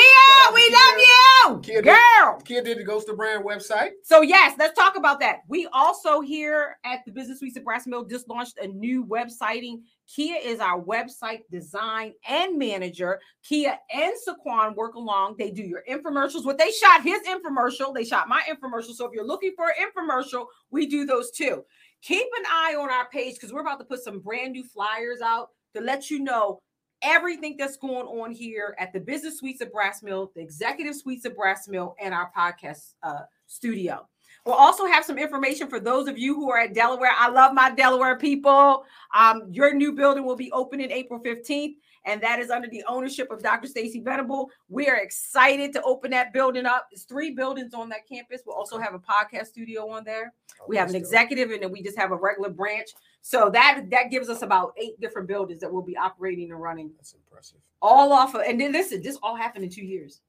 [0.55, 0.77] we Kia.
[0.77, 2.39] love you, Kia girl.
[2.39, 3.91] Did, Kia did the Ghost of Brand website.
[4.03, 5.41] So yes, let's talk about that.
[5.49, 9.81] We also here at the Business Suites of Brass Mill just launched a new websiting.
[10.15, 13.19] Kia is our website design and manager.
[13.43, 15.35] Kia and Saquon work along.
[15.39, 16.45] They do your infomercials.
[16.45, 18.95] What they shot his infomercial, they shot my infomercial.
[18.95, 21.65] So if you're looking for an infomercial, we do those too
[22.03, 25.21] keep an eye on our page because we're about to put some brand new flyers
[25.21, 26.61] out to let you know
[27.03, 31.25] everything that's going on here at the business suites of Brass Mill, the executive suites
[31.25, 34.07] of Brass Mill, and our podcast uh, studio.
[34.45, 37.11] We'll also have some information for those of you who are at Delaware.
[37.17, 38.85] I love my Delaware people.
[39.15, 41.75] Um, your new building will be open in April 15th
[42.07, 43.67] and that is under the ownership of Dr.
[43.67, 44.51] Stacy Venable.
[44.69, 46.89] We are excited to open that building up.
[46.93, 48.43] It's three buildings on that campus.
[48.47, 50.33] We'll also have a podcast studio on there.
[50.61, 52.89] Oh, we have an executive, and then we just have a regular branch.
[53.21, 56.93] So that that gives us about eight different buildings that we'll be operating and running.
[56.97, 57.59] That's impressive.
[57.83, 60.21] All off of, and then listen, this all happened in two years.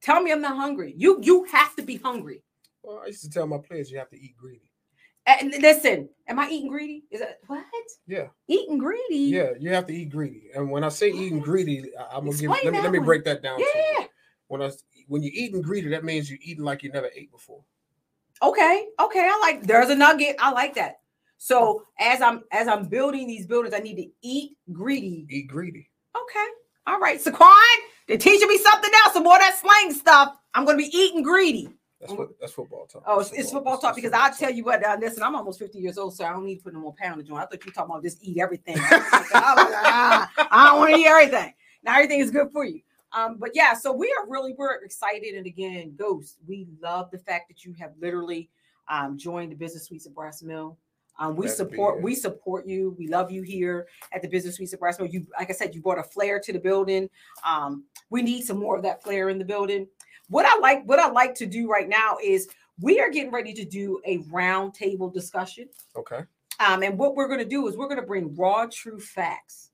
[0.00, 0.94] Tell me I'm not hungry.
[0.96, 2.42] You you have to be hungry.
[2.82, 4.70] Well, I used to tell my players you have to eat greedy.
[5.26, 7.04] And listen, am I eating greedy?
[7.10, 7.64] Is that what?
[8.06, 8.26] Yeah.
[8.46, 9.16] Eating greedy.
[9.16, 10.50] Yeah, you have to eat greedy.
[10.54, 13.42] And when I say eating greedy, I'm gonna give let me let me break that
[13.42, 13.58] down.
[13.58, 14.04] Yeah.
[14.48, 14.70] When I
[15.08, 17.62] when you're eating greedy, that means you're eating like you never ate before.
[18.42, 18.86] Okay.
[19.00, 19.20] Okay.
[19.20, 20.36] I like there's a nugget.
[20.38, 21.00] I like that.
[21.38, 25.26] So as I'm as I'm building these buildings, I need to eat greedy.
[25.30, 25.88] Eat greedy.
[26.14, 26.46] Okay.
[26.86, 27.18] All right.
[27.18, 27.50] Saquon,
[28.08, 30.36] they're teaching me something else, some more that slang stuff.
[30.52, 31.70] I'm gonna be eating greedy.
[32.06, 33.02] That's, what, that's football talk.
[33.06, 34.84] Oh, it's, it's football talk because I'll tell you what.
[34.84, 36.94] Uh, listen, I'm almost 50 years old, so I don't need to put no more
[36.94, 37.38] poundage on.
[37.38, 38.76] I thought you were talking about just eat everything.
[38.78, 41.54] I, like, ah, I don't want to eat everything.
[41.82, 42.80] Now everything is good for you.
[43.12, 45.34] Um, but yeah, so we are really we're excited.
[45.34, 48.50] And again, Ghost, we love the fact that you have literally
[48.88, 50.76] um, joined the Business Suites of Brass Mill.
[51.18, 52.96] Um, we Glad support we support you.
[52.98, 55.08] We love you here at the Business Suites of Brass Mill.
[55.08, 57.08] You, like I said, you brought a flair to the building.
[57.46, 59.86] Um, we need some more of that flair in the building.
[60.28, 62.48] What I like, what I like to do right now is
[62.80, 65.68] we are getting ready to do a round table discussion.
[65.96, 66.20] Okay.
[66.60, 69.70] Um, and what we're going to do is we're going to bring raw, true facts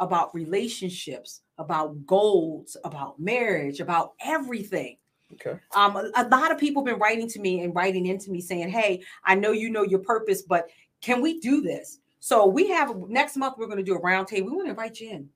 [0.00, 4.96] about relationships, about goals, about marriage, about everything.
[5.34, 5.58] Okay.
[5.74, 8.40] Um, a, a lot of people have been writing to me and writing into me
[8.40, 10.68] saying, "Hey, I know you know your purpose, but
[11.00, 14.28] can we do this?" So we have next month we're going to do a round
[14.28, 14.50] table.
[14.50, 15.28] We want to invite you in.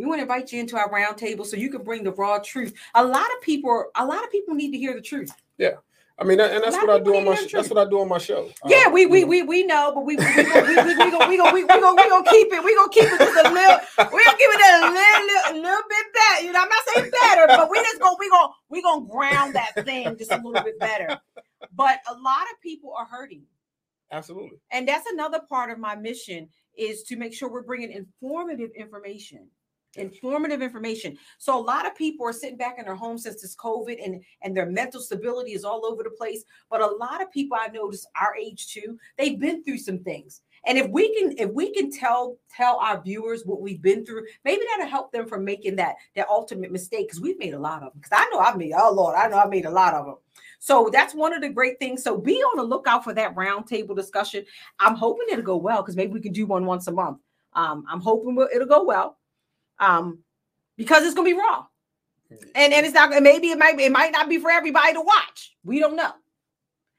[0.00, 2.38] We want to invite you into our round table so you can bring the raw
[2.38, 2.72] truth.
[2.94, 5.30] A lot of people, a lot of people need to hear the truth.
[5.58, 5.72] Yeah.
[6.18, 7.88] I mean, and that's what I do on my need sh- to that's what I
[7.90, 8.48] do on my show.
[8.66, 11.52] Yeah, Uh, we we know, we we know, but we we we gonna we gonna
[11.52, 11.62] we
[12.30, 12.64] keep it.
[12.64, 13.78] We gonna keep it just a little.
[14.10, 16.44] We gonna give it a little little, little bit better.
[16.46, 19.54] You know, I'm not saying better, but we just gonna we gonna we gonna ground
[19.54, 21.20] that thing just a little bit better.
[21.74, 23.42] But a lot of people are hurting,
[24.12, 24.60] absolutely.
[24.72, 29.48] and that's another part of my mission is to make sure we're bringing informative information
[29.96, 31.18] informative information.
[31.38, 34.22] So a lot of people are sitting back in their homes since this covid and
[34.42, 37.68] and their mental stability is all over the place but a lot of people i
[37.68, 40.42] notice our age too they've been through some things.
[40.66, 44.24] And if we can if we can tell tell our viewers what we've been through
[44.44, 47.82] maybe that'll help them from making that that ultimate mistake because we've made a lot
[47.82, 49.94] of them because i know i've made oh lord i know i've made a lot
[49.94, 50.16] of them
[50.58, 52.02] so that's one of the great things.
[52.02, 54.44] So be on the lookout for that roundtable discussion.
[54.78, 57.16] I'm hoping it'll go well because maybe we can do one once a month.
[57.54, 59.18] Um, i'm hoping it'll go well
[59.80, 60.18] um,
[60.76, 61.64] because it's gonna be raw.
[62.54, 65.00] And and it's not maybe it might be it might not be for everybody to
[65.00, 65.56] watch.
[65.64, 66.12] We don't know.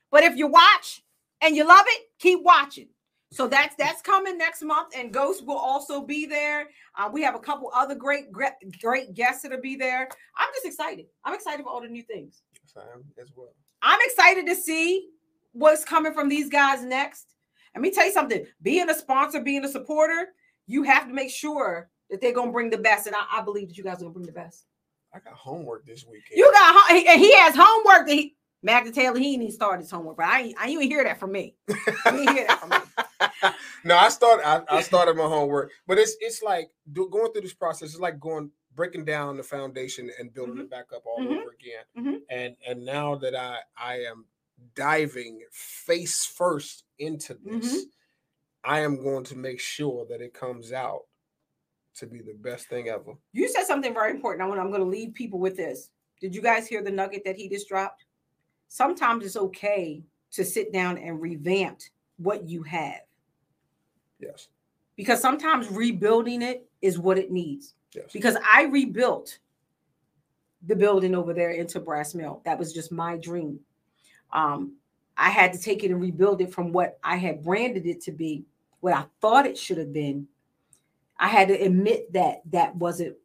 [0.09, 1.01] But if you watch
[1.39, 2.89] and you love it keep watching.
[3.31, 6.67] So that's that's coming next month and ghost will also be there.
[6.97, 8.51] Uh, we have a couple other great great
[8.81, 10.09] great guests that'll be there.
[10.35, 11.05] I'm just excited.
[11.23, 12.41] I'm excited for all the new things.
[12.61, 13.53] Yes, I am as well.
[13.81, 15.07] i'm excited to see
[15.53, 17.35] what's coming from these guys next.
[17.73, 18.45] Let me tell you something.
[18.61, 20.33] Being a sponsor being a supporter
[20.71, 23.69] you have to make sure that they're gonna bring the best and i, I believe
[23.69, 24.65] that you guys are gonna bring the best
[25.13, 26.37] I got homework this weekend.
[26.37, 29.89] you got and he has homework that he Magda Taylor, he ain't even started his
[29.91, 31.55] homework, but I I ain't even hear that from me.
[31.67, 33.51] You ain't hear that from me.
[33.83, 34.47] no, I started.
[34.47, 37.89] I, I started my homework, but it's it's like do, going through this process.
[37.89, 41.41] It's like going breaking down the foundation and building it back up all Mhm.
[41.41, 41.83] over again.
[41.97, 42.19] Mhm.
[42.29, 44.25] And and now that I I am
[44.75, 47.81] diving face first into this, Mhm.
[48.63, 51.07] I am going to make sure that it comes out
[51.95, 53.13] to be the best thing ever.
[53.33, 54.43] You said something very important.
[54.43, 55.89] I want, I'm going to leave people with this.
[56.19, 58.05] Did you guys hear the nugget that he just dropped?
[58.67, 61.79] Sometimes it's okay to sit down and revamp
[62.17, 63.01] what you have
[64.19, 64.47] Yes.
[64.95, 67.73] because sometimes rebuilding it is what it needs.
[67.93, 68.05] Yes.
[68.13, 69.39] Because I rebuilt
[70.67, 72.41] the building over there into Brass Mill.
[72.45, 73.59] That was just my dream.
[74.31, 74.75] Um,
[75.17, 78.11] I had to take it and rebuild it from what I had branded it to
[78.11, 78.45] be,
[78.79, 80.27] what I thought it should have been.
[81.21, 83.15] I had to admit that that wasn't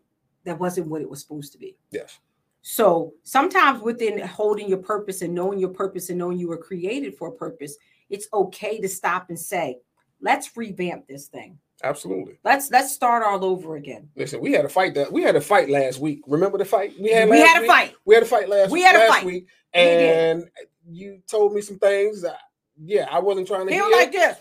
[0.45, 1.77] that wasn't what it was supposed to be.
[1.91, 2.21] Yes.
[2.63, 7.17] So sometimes within holding your purpose and knowing your purpose and knowing you were created
[7.17, 7.77] for a purpose,
[8.11, 9.79] it's okay to stop and say,
[10.21, 11.59] let's revamp this thing.
[11.83, 12.39] Absolutely.
[12.45, 14.09] Let's let's start all over again.
[14.17, 16.21] Listen, we had a fight that we had a fight last week.
[16.27, 17.29] Remember the fight we had?
[17.29, 17.71] we had a week?
[17.71, 17.95] fight.
[18.05, 18.71] We had a fight last.
[18.71, 19.25] We had a last fight.
[19.27, 20.45] week, We and
[20.89, 22.23] you told me some things.
[22.23, 22.39] That,
[22.83, 23.85] yeah, I wasn't trying to He hear.
[23.85, 24.39] was like this.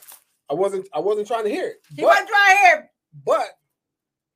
[0.49, 0.87] I wasn't.
[0.93, 1.77] I wasn't trying to hear it.
[1.95, 2.91] He wasn't trying to here.
[3.23, 3.57] But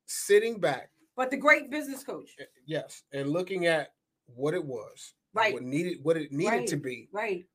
[0.05, 2.35] sitting back, But the great business coach.
[2.39, 3.93] eh, yes, and looking at
[4.27, 5.53] what it was, Right.
[5.53, 7.45] what needed, what it needed to be, Right.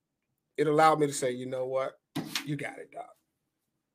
[0.57, 1.99] it allowed me to say, you know what,
[2.45, 3.09] you got it, doc.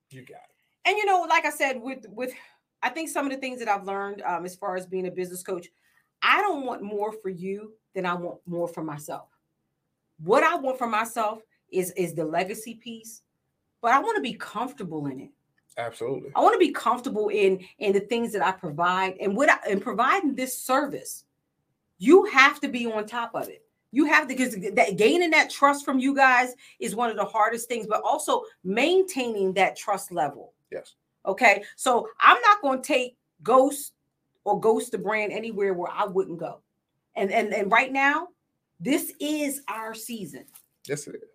[0.10, 0.56] You got it.
[0.86, 2.34] and you know like i said with with
[2.82, 5.12] i think some of the things that i've learned um, as far as being a
[5.12, 5.68] business coach
[6.24, 9.28] i don't want more for you than i want more for myself
[10.24, 13.22] what i want for myself is is the legacy piece
[13.84, 15.32] but i want to be comfortable in it
[15.80, 16.32] Absolutely.
[16.36, 19.58] i want to be comfortable in in the things that i provide and what I,
[19.70, 21.26] in providing this service
[21.98, 25.50] you have to be on top of it you have to because that gaining that
[25.50, 30.12] trust from you guys is one of the hardest things but also maintaining that trust
[30.12, 30.96] level Yes.
[31.26, 31.64] Okay.
[31.76, 33.94] So I'm not going to take Ghost
[34.44, 36.62] or Ghost the brand anywhere where I wouldn't go.
[37.16, 38.30] And and and right now,
[38.80, 40.46] this is our season.
[40.88, 41.30] Yes, it is.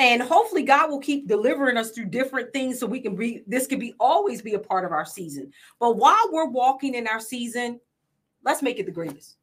[0.00, 3.66] And hopefully God will keep delivering us through different things so we can be this
[3.66, 5.52] could be always be a part of our season.
[5.78, 7.78] But while we're walking in our season,
[8.42, 9.36] let's make it the greatest.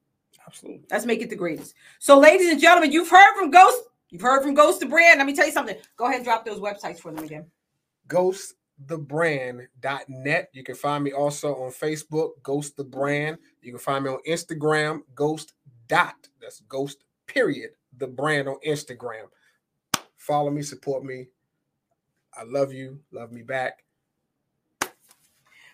[0.45, 0.83] Absolutely.
[0.89, 1.75] Let's make it the greatest.
[1.99, 3.83] So, ladies and gentlemen, you've heard from Ghost.
[4.09, 5.19] You've heard from Ghost the Brand.
[5.19, 5.77] Let me tell you something.
[5.95, 7.45] Go ahead and drop those websites for them again.
[8.07, 8.55] ghost
[8.85, 10.49] ghostthebrand.net.
[10.53, 13.37] You can find me also on Facebook, Ghost the Brand.
[13.61, 15.53] You can find me on Instagram, Ghost
[15.87, 16.15] dot.
[16.41, 17.71] That's Ghost period.
[17.97, 19.25] The brand on Instagram.
[20.27, 21.27] Follow me, support me.
[22.35, 22.99] I love you.
[23.11, 23.85] Love me back.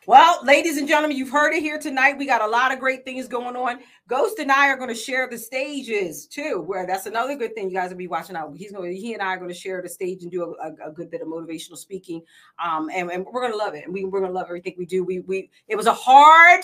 [0.05, 2.19] Well, ladies and gentlemen, you've heard it here tonight.
[2.19, 3.79] We got a lot of great things going on.
[4.07, 7.69] Ghost and I are going to share the stages too, where that's another good thing
[7.69, 8.53] you guys will be watching out.
[8.55, 10.67] He's going to, he and I are going to share the stage and do a,
[10.67, 12.21] a, a good bit of motivational speaking.
[12.63, 13.85] Um, and, and we're going to love it.
[13.85, 15.03] And we, we're going to love everything we do.
[15.03, 16.61] We, we, it was a hard,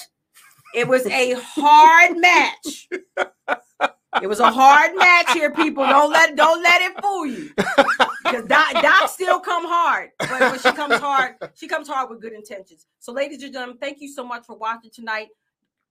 [0.76, 2.90] it was a hard match.
[4.22, 5.86] It was a hard match here, people.
[5.86, 7.51] Don't let don't let it fool you.
[8.24, 12.22] Because Doc, Doc still come hard, but when she comes hard, she comes hard with
[12.22, 12.86] good intentions.
[12.99, 15.30] So, ladies and gentlemen, thank you so much for watching tonight.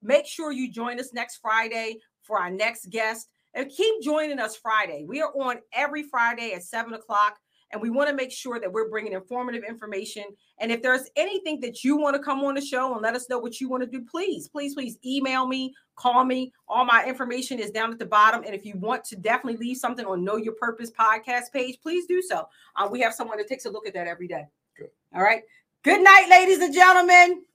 [0.03, 4.57] Make sure you join us next Friday for our next guest, and keep joining us
[4.57, 5.05] Friday.
[5.07, 7.39] We are on every Friday at seven o'clock
[7.73, 10.25] and we want to make sure that we're bringing informative information.
[10.59, 13.29] And if there's anything that you want to come on the show and let us
[13.29, 16.53] know what you want to do, please, please, please email me, call me.
[16.69, 18.43] All my information is down at the bottom.
[18.45, 22.07] And if you want to definitely leave something on Know Your Purpose podcast page, please
[22.07, 22.49] do so.
[22.77, 24.47] Uh, we have someone that takes a look at that every day.
[24.77, 24.91] Good.
[25.15, 25.43] All right.
[25.83, 27.48] Good night, ladies and gentlemen.